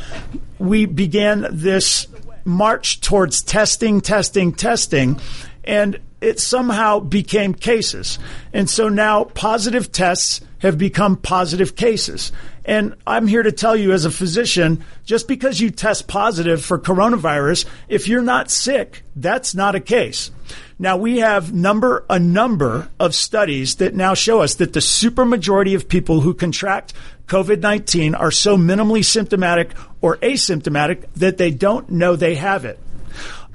[0.57, 2.07] we began this
[2.43, 5.19] march towards testing, testing, testing.
[5.63, 8.19] And it somehow became cases.
[8.53, 12.33] And so now positive tests have become positive cases.
[12.65, 16.77] And I'm here to tell you as a physician, just because you test positive for
[16.77, 20.31] coronavirus, if you're not sick, that's not a case.
[20.77, 25.75] Now we have number a number of studies that now show us that the supermajority
[25.75, 26.93] of people who contract
[27.27, 29.71] COVID-19 are so minimally symptomatic
[30.01, 32.79] or asymptomatic that they don't know they have it.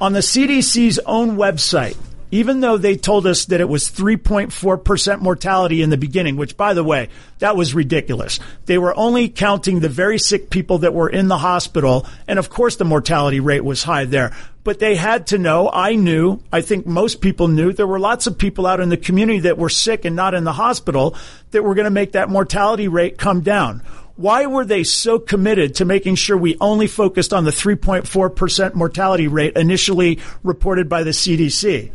[0.00, 1.96] On the CDC's own website,
[2.34, 6.74] even though they told us that it was 3.4% mortality in the beginning, which by
[6.74, 8.40] the way, that was ridiculous.
[8.66, 12.08] They were only counting the very sick people that were in the hospital.
[12.26, 14.36] And of course the mortality rate was high there.
[14.64, 18.26] But they had to know, I knew, I think most people knew, there were lots
[18.26, 21.14] of people out in the community that were sick and not in the hospital
[21.50, 23.82] that were going to make that mortality rate come down.
[24.16, 29.28] Why were they so committed to making sure we only focused on the 3.4% mortality
[29.28, 31.90] rate initially reported by the CDC?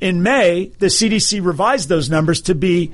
[0.00, 2.92] In May, the CDC revised those numbers to be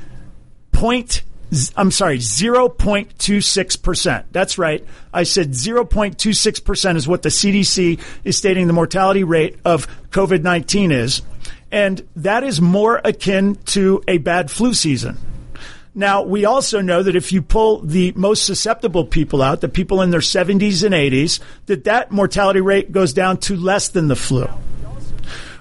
[1.76, 4.24] I'm sorry, 0.26%.
[4.32, 4.84] That's right.
[5.14, 11.22] I said 0.26% is what the CDC is stating the mortality rate of COVID-19 is.
[11.70, 15.16] And that is more akin to a bad flu season.
[15.94, 20.03] Now, we also know that if you pull the most susceptible people out, the people
[20.03, 24.16] in their 70s and 80s, that that mortality rate goes down to less than the
[24.16, 24.49] flu.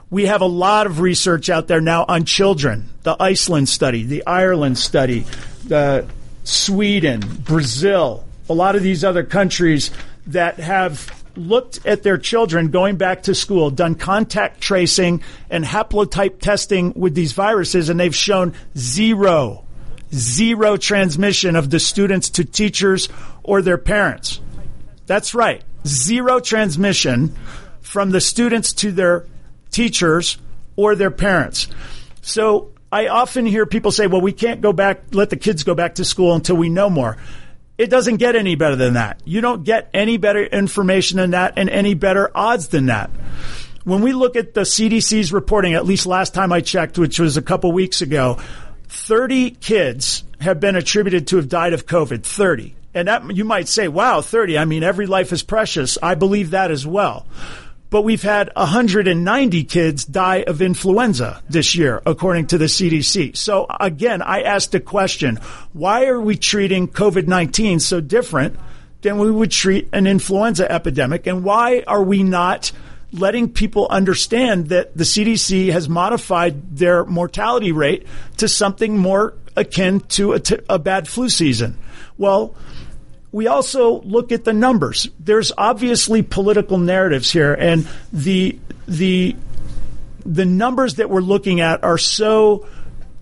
[0.10, 2.90] We have a lot of research out there now on children.
[3.04, 5.26] The Iceland study, the Ireland study,
[5.68, 6.08] the
[6.44, 9.92] Sweden, Brazil, a lot of these other countries
[10.28, 16.40] that have looked at their children going back to school, done contact tracing and haplotype
[16.40, 19.64] testing with these viruses, and they've shown zero
[20.14, 23.10] zero transmission of the students to teachers
[23.44, 24.40] or their parents.
[25.06, 25.64] That's right.
[25.86, 27.36] Zero transmission
[27.82, 29.26] from the students to their
[29.72, 30.38] teachers
[30.76, 31.68] or their parents.
[32.22, 35.76] So I often hear people say, well, we can't go back, let the kids go
[35.76, 37.18] back to school until we know more.
[37.78, 39.22] It doesn't get any better than that.
[39.26, 43.12] You don't get any better information than that and any better odds than that.
[43.84, 47.38] When we look at the CDC's reporting, at least last time I checked, which was
[47.38, 48.40] a couple weeks ago,
[48.88, 52.24] 30 kids have been attributed to have died of COVID.
[52.24, 52.76] 30.
[52.94, 54.58] And that you might say, wow, 30.
[54.58, 55.98] I mean, every life is precious.
[56.02, 57.28] I believe that as well.
[57.90, 63.38] But we've had 190 kids die of influenza this year, according to the CDC.
[63.38, 65.38] So again, I asked a question.
[65.74, 68.60] Why are we treating COVID-19 so different
[69.02, 71.28] than we would treat an influenza epidemic?
[71.28, 72.72] And why are we not
[73.14, 78.06] letting people understand that the CDC has modified their mortality rate
[78.38, 81.78] to something more akin to a, t- a bad flu season.
[82.18, 82.56] Well,
[83.32, 85.10] we also look at the numbers.
[85.20, 88.58] There's obviously political narratives here, and the
[88.88, 89.36] the
[90.26, 92.68] the numbers that we're looking at are so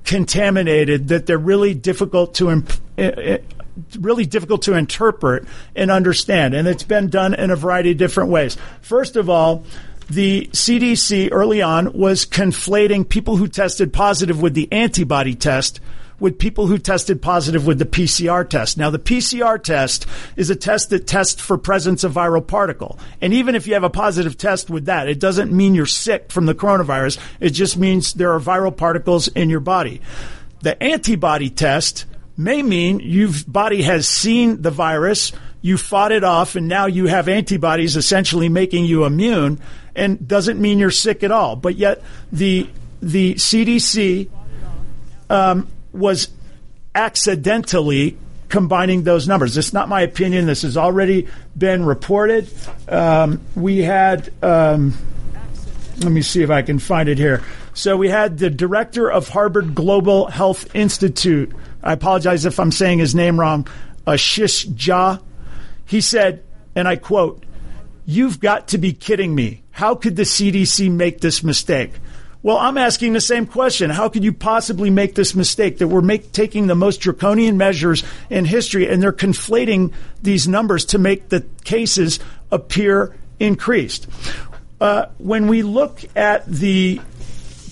[0.03, 3.37] contaminated that they're really difficult to imp- eh, eh,
[3.99, 5.45] really difficult to interpret
[5.75, 6.53] and understand.
[6.53, 8.57] And it's been done in a variety of different ways.
[8.81, 9.65] First of all,
[10.09, 15.79] the CDC early on was conflating people who tested positive with the antibody test
[16.19, 18.77] with people who tested positive with the PCR test.
[18.77, 20.05] Now, the PCR test
[20.35, 22.97] is a test that tests for presence of viral particle.
[23.21, 26.31] And even if you have a positive test with that, it doesn't mean you're sick
[26.31, 27.19] from the coronavirus.
[27.39, 30.01] It just means there are viral particles in your body.
[30.61, 32.05] The antibody test
[32.37, 37.07] may mean your body has seen the virus, you fought it off, and now you
[37.07, 39.59] have antibodies essentially making you immune,
[39.95, 41.55] and doesn't mean you're sick at all.
[41.55, 42.01] But yet
[42.31, 42.69] the
[43.01, 44.29] the CDC
[45.29, 46.29] um, was
[46.93, 48.17] accidentally
[48.49, 49.57] combining those numbers.
[49.57, 50.45] It's not my opinion.
[50.45, 51.27] This has already
[51.57, 52.49] been reported.
[52.87, 54.31] Um, we had.
[54.43, 54.93] Um,
[55.99, 57.41] let me see if I can find it here.
[57.73, 61.53] So we had the director of Harvard Global Health Institute.
[61.81, 63.67] I apologize if I'm saying his name wrong.
[64.05, 65.21] Ashish Jha.
[65.85, 66.43] He said,
[66.75, 67.43] and I quote,
[68.05, 69.63] "You've got to be kidding me.
[69.71, 71.91] How could the CDC make this mistake?"
[72.45, 73.89] Well, I'm asking the same question.
[73.89, 78.03] How could you possibly make this mistake that we're make, taking the most draconian measures
[78.29, 79.91] in history and they're conflating
[80.21, 82.19] these numbers to make the cases
[82.51, 84.05] appear increased?
[84.79, 87.01] Uh, when we look at the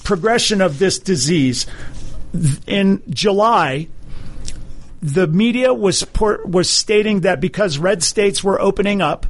[0.04, 1.68] progression of this disease,
[2.66, 3.90] in July,
[5.04, 6.04] the media was
[6.46, 9.28] was stating that because red states were opening up,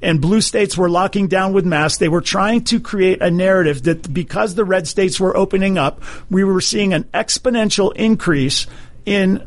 [0.00, 1.98] and blue states were locking down with masks.
[1.98, 6.02] They were trying to create a narrative that because the red states were opening up,
[6.30, 8.66] we were seeing an exponential increase
[9.04, 9.46] in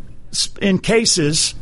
[0.62, 1.56] in cases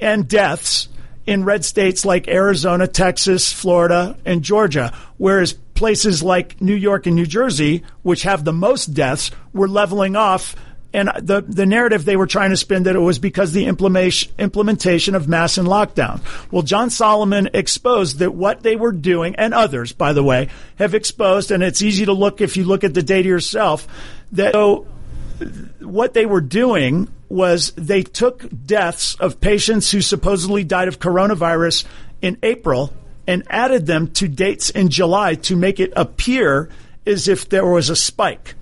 [0.00, 0.88] and deaths
[1.26, 7.16] in red states like Arizona, Texas, Florida, and Georgia, whereas places like New York and
[7.16, 10.56] New Jersey, which have the most deaths, were leveling off
[10.92, 14.32] And the, the narrative they were trying to spin that it was because the implementation,
[14.38, 16.20] implementation of mass and lockdown.
[16.50, 20.94] Well, John Solomon exposed that what they were doing, and others, by the way, have
[20.94, 23.86] exposed, and it's easy to look if you look at the data yourself,
[24.32, 24.86] that so
[25.80, 31.84] what they were doing was they took deaths of patients who supposedly died of coronavirus
[32.20, 32.92] in April
[33.26, 36.68] and added them to dates in July to make it appear
[37.06, 38.54] as if there was a spike.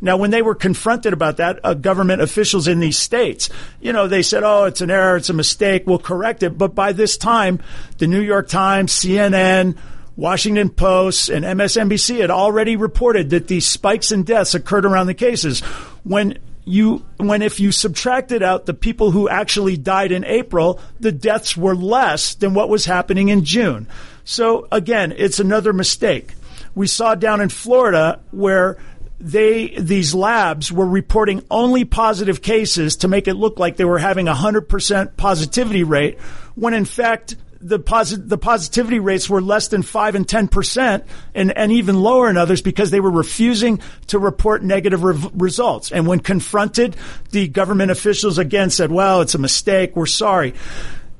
[0.00, 3.48] Now, when they were confronted about that, uh, government officials in these states,
[3.80, 6.58] you know, they said, oh, it's an error, it's a mistake, we'll correct it.
[6.58, 7.60] But by this time,
[7.98, 9.76] the New York Times, CNN,
[10.16, 15.14] Washington Post, and MSNBC had already reported that these spikes in deaths occurred around the
[15.14, 15.60] cases.
[16.04, 21.12] When you when if you subtracted out the people who actually died in April, the
[21.12, 23.86] deaths were less than what was happening in June.
[24.24, 26.34] So again, it's another mistake.
[26.74, 28.76] We saw down in Florida where
[29.18, 33.98] they these labs were reporting only positive cases to make it look like they were
[33.98, 36.18] having a 100% positivity rate
[36.54, 41.04] when in fact the posit- the positivity rates were less than 5 and 10%
[41.34, 45.90] and, and even lower in others because they were refusing to report negative re- results.
[45.90, 46.96] And when confronted
[47.30, 49.96] the government officials again said well it's a mistake.
[49.96, 50.54] We're sorry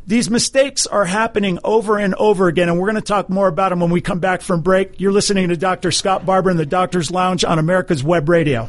[0.06, 3.70] these mistakes are happening over and over again, and we're going to talk more about
[3.70, 5.00] them when we come back from break.
[5.00, 5.90] You're listening to Dr.
[5.90, 8.68] Scott Barbour in the Doctor's Lounge on America's Web Radio.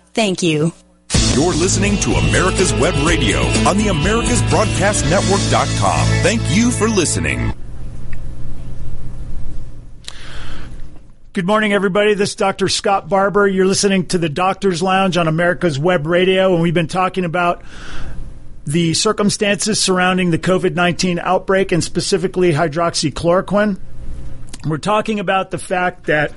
[0.13, 0.73] Thank you.
[1.33, 6.07] You're listening to America's Web Radio on the AmericasBroadcastNetwork.com.
[6.23, 7.53] Thank you for listening.
[11.33, 12.13] Good morning, everybody.
[12.13, 12.67] This is Dr.
[12.67, 13.47] Scott Barbour.
[13.47, 17.61] You're listening to the Doctor's Lounge on America's Web Radio, and we've been talking about
[18.65, 23.79] the circumstances surrounding the COVID 19 outbreak and specifically hydroxychloroquine.
[24.65, 26.33] We're talking about the fact that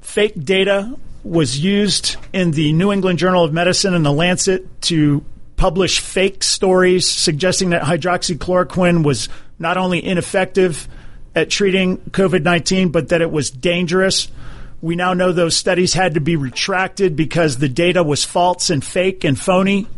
[0.00, 0.96] fake data
[1.26, 5.24] was used in the New England Journal of Medicine and the Lancet to
[5.56, 10.86] publish fake stories suggesting that hydroxychloroquine was not only ineffective
[11.34, 14.28] at treating COVID 19, but that it was dangerous.
[14.80, 18.84] We now know those studies had to be retracted because the data was false and
[18.84, 19.88] fake and phony.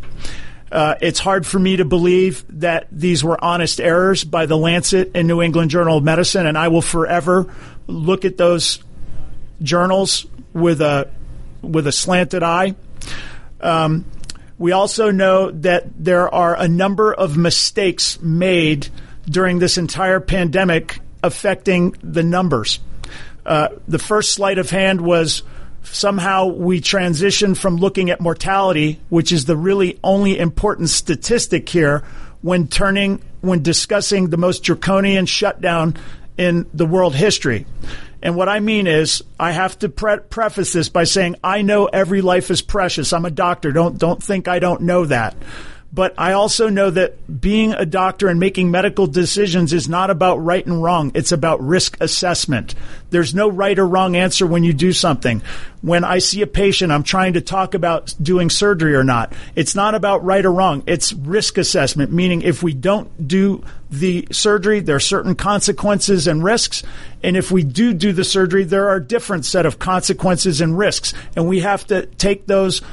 [0.71, 5.11] Uh, it's hard for me to believe that these were honest errors by the Lancet
[5.13, 7.53] and New England Journal of Medicine, and I will forever
[7.87, 8.83] look at those
[9.61, 11.09] journals with a
[11.61, 12.75] with a slanted eye.
[13.61, 14.05] Um,
[14.57, 18.89] we also know that there are a number of mistakes made
[19.29, 22.79] during this entire pandemic affecting the numbers.
[23.45, 25.43] Uh, the first sleight of hand was
[25.83, 32.03] somehow we transitioned from looking at mortality, which is the really only important statistic here,
[32.41, 35.95] when turning when discussing the most draconian shutdown
[36.37, 37.65] in the world history.
[38.21, 41.85] And what I mean is, I have to pre- preface this by saying I know
[41.85, 43.13] every life is precious.
[43.13, 43.71] I'm a doctor.
[43.71, 45.35] Don't don't think I don't know that.
[45.91, 50.37] But I also know that being a doctor and making medical decisions is not about
[50.37, 51.11] right and wrong.
[51.15, 52.75] It's about risk assessment.
[53.09, 55.41] There's no right or wrong answer when you do something.
[55.81, 59.33] When I see a patient, I'm trying to talk about doing surgery or not.
[59.55, 60.83] It's not about right or wrong.
[60.85, 66.43] It's risk assessment, meaning if we don't do the surgery, there are certain consequences and
[66.43, 66.83] risks.
[67.23, 70.77] And if we do do the surgery, there are a different set of consequences and
[70.77, 71.15] risks.
[71.35, 72.83] And we have to take those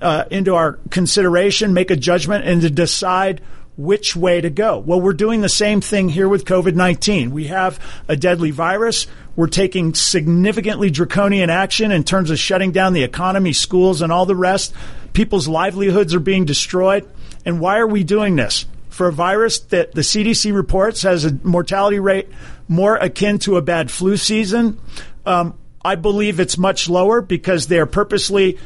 [0.00, 3.40] uh, into our consideration, make a judgment, and to decide
[3.76, 4.78] which way to go.
[4.78, 7.30] Well, we're doing the same thing here with COVID 19.
[7.30, 7.78] We have
[8.08, 9.06] a deadly virus.
[9.36, 14.26] We're taking significantly draconian action in terms of shutting down the economy, schools, and all
[14.26, 14.74] the rest.
[15.12, 17.08] People's livelihoods are being destroyed.
[17.46, 18.66] And why are we doing this?
[18.90, 22.28] For a virus that the CDC reports has a mortality rate
[22.68, 24.78] more akin to a bad flu season,
[25.24, 28.58] um, I believe it's much lower because they're purposely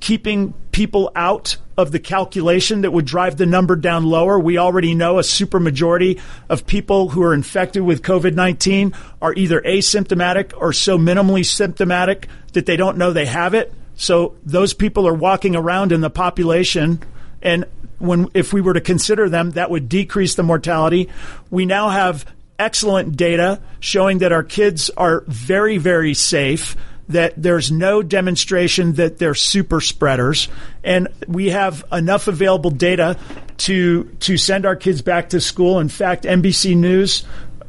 [0.00, 4.38] keeping people out of the calculation that would drive the number down lower.
[4.38, 9.60] We already know a supermajority of people who are infected with COVID 19 are either
[9.60, 13.72] asymptomatic or so minimally symptomatic that they don't know they have it.
[13.96, 17.02] So those people are walking around in the population
[17.42, 17.66] and
[17.98, 21.10] when if we were to consider them that would decrease the mortality.
[21.50, 22.24] We now have
[22.58, 26.76] excellent data showing that our kids are very very safe
[27.10, 30.48] that there's no demonstration that they're super spreaders,
[30.82, 33.18] and we have enough available data
[33.58, 35.80] to to send our kids back to school.
[35.80, 37.24] In fact, NBC News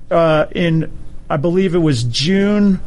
[0.10, 0.92] uh, in
[1.30, 2.80] I believe it was June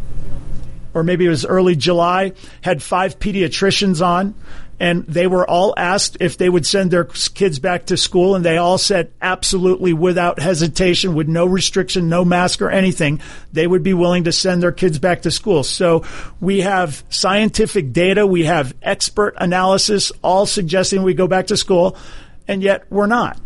[0.95, 4.35] or maybe it was early July had five pediatricians on
[4.81, 8.45] and they were all asked if they would send their kids back to school, and
[8.45, 13.21] they all said absolutely without hesitation, with no restriction, no mask or anything,
[13.53, 15.63] they would be willing to send their kids back to school.
[15.63, 16.05] So
[16.41, 21.97] we have scientific data, we have expert analysis, all suggesting we go back to school,
[22.49, 23.39] and yet we're not.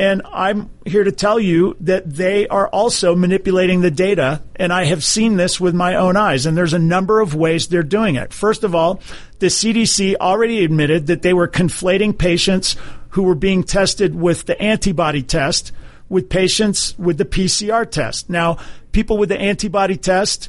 [0.00, 4.42] And I'm here to tell you that they are also manipulating the data.
[4.56, 6.46] And I have seen this with my own eyes.
[6.46, 8.32] And there's a number of ways they're doing it.
[8.32, 9.02] First of all,
[9.40, 12.76] the CDC already admitted that they were conflating patients
[13.10, 15.70] who were being tested with the antibody test
[16.08, 18.30] with patients with the PCR test.
[18.30, 18.56] Now,
[18.92, 20.48] people with the antibody test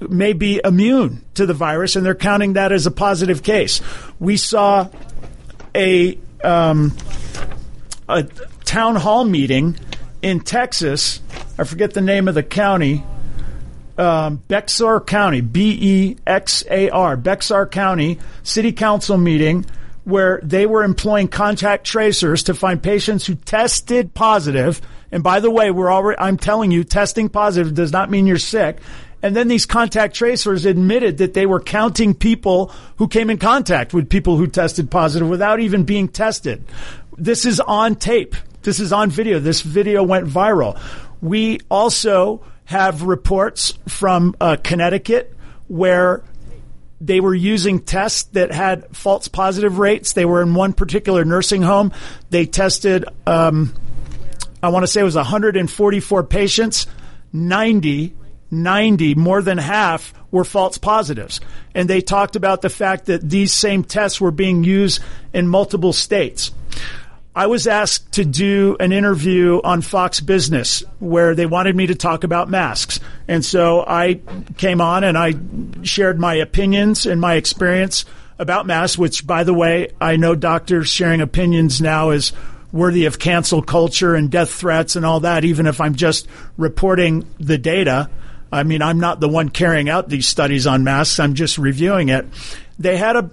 [0.00, 3.80] may be immune to the virus and they're counting that as a positive case.
[4.20, 4.90] We saw
[5.74, 6.94] a, um,
[8.06, 8.28] a
[8.64, 9.76] town hall meeting
[10.22, 11.20] in Texas.
[11.58, 13.04] I forget the name of the county.
[13.98, 19.66] Um, Bexar County, B E X A R, Bexar County City Council meeting
[20.04, 24.80] where they were employing contact tracers to find patients who tested positive.
[25.12, 28.38] And by the way, we're already, I'm telling you, testing positive does not mean you're
[28.38, 28.78] sick.
[29.22, 33.94] And then these contact tracers admitted that they were counting people who came in contact
[33.94, 36.64] with people who tested positive without even being tested.
[37.16, 38.34] This is on tape.
[38.62, 39.38] This is on video.
[39.38, 40.80] This video went viral.
[41.20, 45.34] We also have reports from uh, Connecticut
[45.68, 46.22] where
[47.00, 50.12] they were using tests that had false positive rates.
[50.12, 51.92] They were in one particular nursing home.
[52.30, 53.74] They tested, um,
[54.62, 56.86] I want to say it was 144 patients,
[57.32, 58.14] 90
[58.52, 61.40] 90, more than half were false positives.
[61.74, 65.02] And they talked about the fact that these same tests were being used
[65.32, 66.52] in multiple states.
[67.34, 71.94] I was asked to do an interview on Fox Business where they wanted me to
[71.94, 73.00] talk about masks.
[73.26, 74.20] And so I
[74.58, 75.34] came on and I
[75.82, 78.04] shared my opinions and my experience
[78.38, 82.34] about masks, which, by the way, I know doctors sharing opinions now is
[82.70, 86.26] worthy of cancel culture and death threats and all that, even if I'm just
[86.58, 88.10] reporting the data.
[88.50, 92.10] I mean, I'm not the one carrying out these studies on masks, I'm just reviewing
[92.10, 92.26] it.
[92.78, 93.30] They had a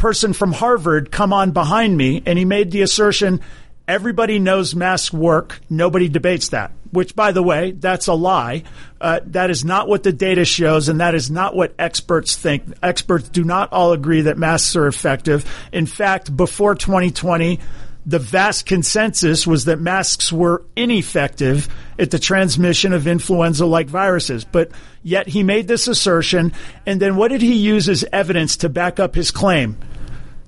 [0.00, 3.40] person from Harvard come on behind me and he made the assertion
[3.86, 5.60] everybody knows masks work.
[5.68, 8.62] Nobody debates that, which, by the way, that's a lie.
[9.00, 12.62] Uh, that is not what the data shows, and that is not what experts think.
[12.82, 15.44] Experts do not all agree that masks are effective.
[15.72, 17.58] In fact, before 2020,
[18.06, 24.44] the vast consensus was that masks were ineffective at the transmission of influenza like viruses.
[24.44, 24.70] But
[25.02, 26.52] yet he made this assertion.
[26.86, 29.78] And then what did he use as evidence to back up his claim?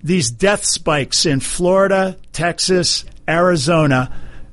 [0.02, 4.12] These death spikes in Florida, Texas, Arizona,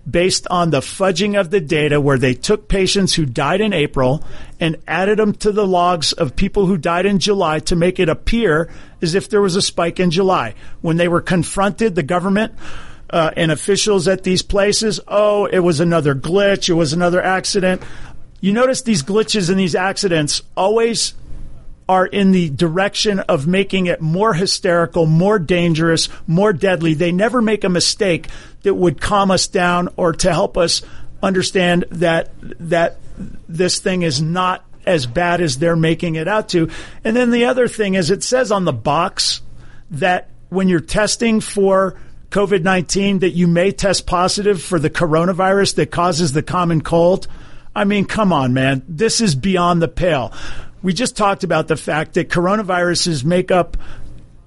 [0.09, 4.23] based on the fudging of the data where they took patients who died in April
[4.59, 8.09] and added them to the logs of people who died in July to make it
[8.09, 8.69] appear
[9.01, 10.55] as if there was a spike in July.
[10.81, 12.53] When they were confronted, the government
[13.09, 17.81] uh, and officials at these places, oh, it was another glitch, it was another accident.
[18.41, 21.13] You notice these glitches and these accidents always
[21.89, 26.93] are in the direction of making it more hysterical, more dangerous, more deadly.
[26.93, 28.27] They never make a mistake
[28.61, 30.83] that would calm us down or to help us
[31.23, 32.97] understand that that
[33.47, 36.69] this thing is not as bad as they're making it out to.
[37.03, 39.41] And then the other thing is it says on the box
[39.91, 41.99] that when you're testing for
[42.31, 47.27] COVID 19 that you may test positive for the coronavirus that causes the common cold.
[47.75, 48.83] I mean, come on, man.
[48.87, 50.33] This is beyond the pale.
[50.81, 53.77] We just talked about the fact that coronaviruses make up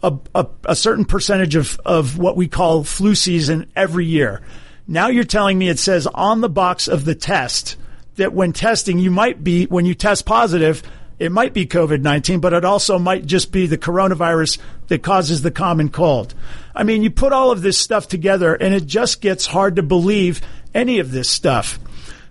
[0.02, 4.42] a, a, a certain percentage of, of what we call flu season every year.
[4.86, 7.76] Now you're telling me it says on the box of the test
[8.16, 10.82] that when testing, you might be, when you test positive,
[11.22, 14.58] it might be COVID 19, but it also might just be the coronavirus
[14.88, 16.34] that causes the common cold.
[16.74, 19.84] I mean, you put all of this stuff together and it just gets hard to
[19.84, 20.40] believe
[20.74, 21.78] any of this stuff.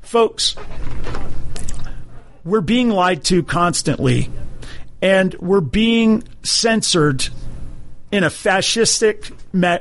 [0.01, 0.57] Folks,
[2.43, 4.29] we're being lied to constantly
[5.01, 7.29] and we're being censored
[8.11, 9.31] in a fascistic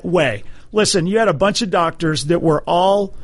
[0.05, 0.45] way.
[0.71, 3.17] Listen, you had a bunch of doctors that were all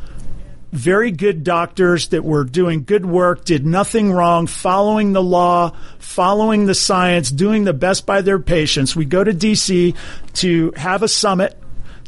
[0.72, 6.66] very good doctors that were doing good work, did nothing wrong, following the law, following
[6.66, 8.96] the science, doing the best by their patients.
[8.96, 9.96] We go to DC
[10.34, 11.56] to have a summit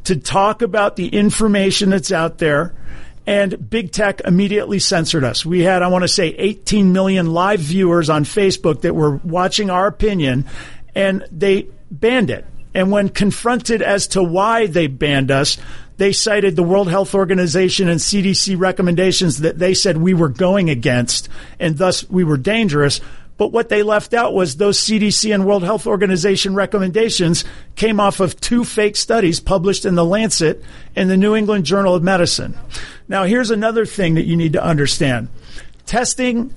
[0.04, 2.74] to talk about the information that's out there
[3.28, 5.44] and big tech immediately censored us.
[5.44, 9.68] We had, I want to say, 18 million live viewers on Facebook that were watching
[9.68, 10.46] our opinion,
[10.94, 12.46] and they banned it.
[12.72, 15.58] And when confronted as to why they banned us,
[15.98, 20.70] they cited the World Health Organization and CDC recommendations that they said we were going
[20.70, 21.28] against,
[21.58, 23.00] and thus we were dangerous.
[23.36, 27.44] But what they left out was those CDC and World Health Organization recommendations
[27.76, 30.64] came off of two fake studies published in the Lancet
[30.96, 32.58] and the New England Journal of Medicine.
[33.06, 35.28] Now, here's another thing that you need to understand.
[35.86, 36.52] Testing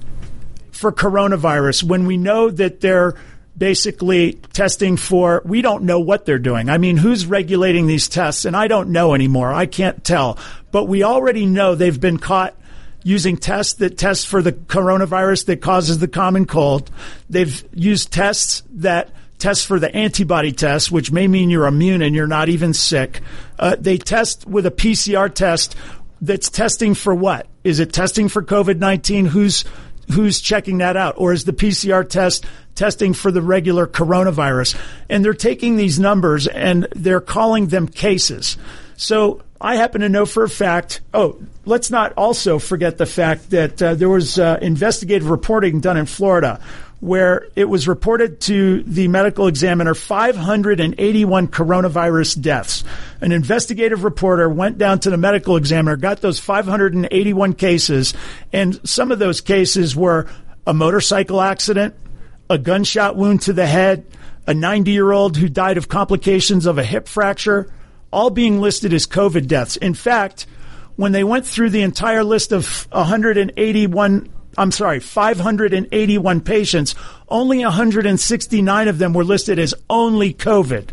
[0.72, 3.16] for coronavirus, when we know that they're
[3.62, 6.68] basically testing for, we don't know what they're doing.
[6.68, 8.46] I mean, who's regulating these tests?
[8.46, 9.54] And I don't know anymore.
[9.54, 10.40] I can't tell.
[10.72, 12.56] But we already know they've been caught
[13.04, 16.90] using tests that test for the coronavirus that causes the common cold.
[17.30, 22.16] They've used tests that test for the antibody test, which may mean you're immune and
[22.16, 23.22] you're not even sick.
[23.60, 25.76] Uh, they test with a PCR test
[26.20, 27.46] that's testing for what?
[27.64, 29.28] Is it testing for COVID 19?
[29.28, 29.66] Who's
[30.12, 31.16] who's checking that out?
[31.18, 32.46] Or is the PCR test
[32.76, 34.80] testing for the regular coronavirus?
[35.10, 38.58] And they're taking these numbers and they're calling them cases.
[38.98, 41.02] So I happen to know for a fact.
[41.14, 45.98] Oh, let's not also forget the fact that uh, there was uh, investigative reporting done
[45.98, 46.60] in Florida
[47.02, 52.84] where it was reported to the medical examiner 581 coronavirus deaths.
[53.20, 58.14] An investigative reporter went down to the medical examiner, got those 581 cases,
[58.54, 60.28] and some of those cases were
[60.68, 61.96] a motorcycle accident,
[62.52, 64.06] a gunshot wound to the head,
[64.46, 67.74] a 90 year old who died of complications of a hip fracture,
[68.14, 69.76] all being listed as COVID deaths.
[69.76, 70.46] In fact,
[70.98, 76.96] when they went through the entire list of 181 I'm sorry, 581 patients,
[77.30, 80.90] only 169 of them were listed as only COVID.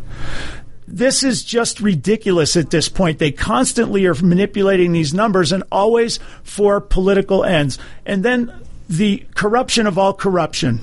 [0.87, 3.19] This is just ridiculous at this point.
[3.19, 7.79] They constantly are manipulating these numbers and always for political ends.
[8.07, 8.53] And then
[8.89, 10.81] the corruption of all corruption.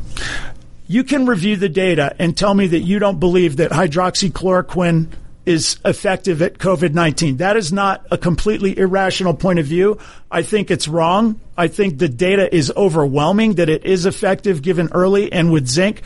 [0.88, 5.08] You can review the data and tell me that you don't believe that hydroxychloroquine
[5.46, 7.38] is effective at COVID 19.
[7.38, 10.00] That is not a completely irrational point of view.
[10.32, 11.40] I think it's wrong.
[11.58, 16.02] I think the data is overwhelming that it is effective given early and with zinc.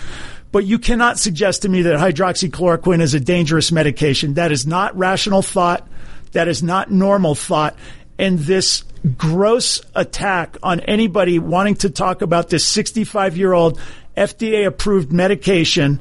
[0.51, 4.33] But you cannot suggest to me that hydroxychloroquine is a dangerous medication.
[4.33, 5.87] That is not rational thought.
[6.31, 7.75] That is not normal thought.
[8.17, 8.83] And this
[9.17, 13.79] gross attack on anybody wanting to talk about this 65 year old
[14.17, 15.99] FDA approved medication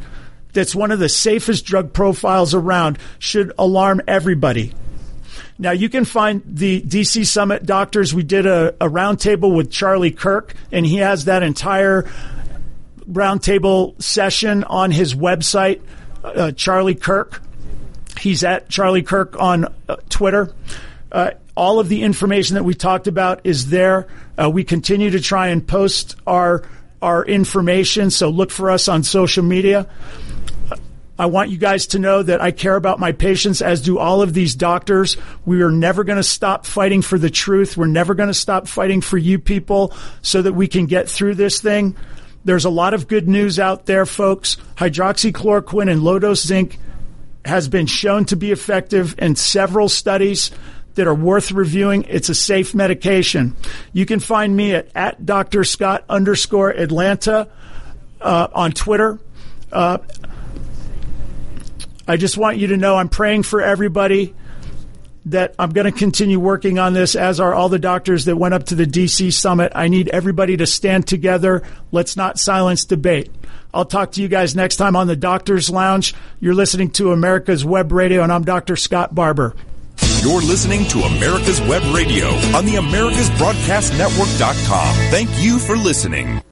[0.52, 4.72] that's one of the safest drug profiles around should alarm everybody.
[5.58, 8.14] Now you can find the DC Summit doctors.
[8.14, 12.08] We did a, a roundtable with Charlie Kirk, and he has that entire
[13.10, 15.80] roundtable session on his website,
[16.22, 17.42] uh, Charlie Kirk.
[18.20, 20.52] He's at Charlie Kirk on uh, Twitter.
[21.10, 24.06] Uh, all of the information that we talked about is there.
[24.40, 26.62] Uh, we continue to try and post our
[27.00, 29.88] our information, so look for us on social media.
[31.18, 34.22] I want you guys to know that I care about my patients, as do all
[34.22, 35.16] of these doctors.
[35.44, 37.76] We are never going to stop fighting for the truth.
[37.76, 39.92] We're never going to stop fighting for you people
[40.22, 41.96] so that we can get through this thing.
[42.44, 44.56] There's a lot of good news out there, folks.
[44.76, 46.78] Hydroxychloroquine and low dose zinc
[47.44, 50.52] has been shown to be effective in several studies
[50.94, 52.04] that are worth reviewing.
[52.04, 53.56] It's a safe medication.
[53.92, 55.64] You can find me at, at Dr.
[55.64, 57.48] Scott underscore Atlanta
[58.20, 59.18] uh, on Twitter.
[59.72, 59.98] Uh,
[62.08, 64.34] I just want you to know I'm praying for everybody
[65.26, 68.54] that I'm going to continue working on this, as are all the doctors that went
[68.54, 69.72] up to the DC summit.
[69.74, 71.62] I need everybody to stand together.
[71.92, 73.30] Let's not silence debate.
[73.74, 76.14] I'll talk to you guys next time on the Doctor's Lounge.
[76.40, 78.76] You're listening to America's Web Radio, and I'm Dr.
[78.76, 79.54] Scott Barbour.
[80.22, 84.94] You're listening to America's Web Radio on the AmericasBroadcastNetwork.com.
[85.10, 86.40] Thank you for listening.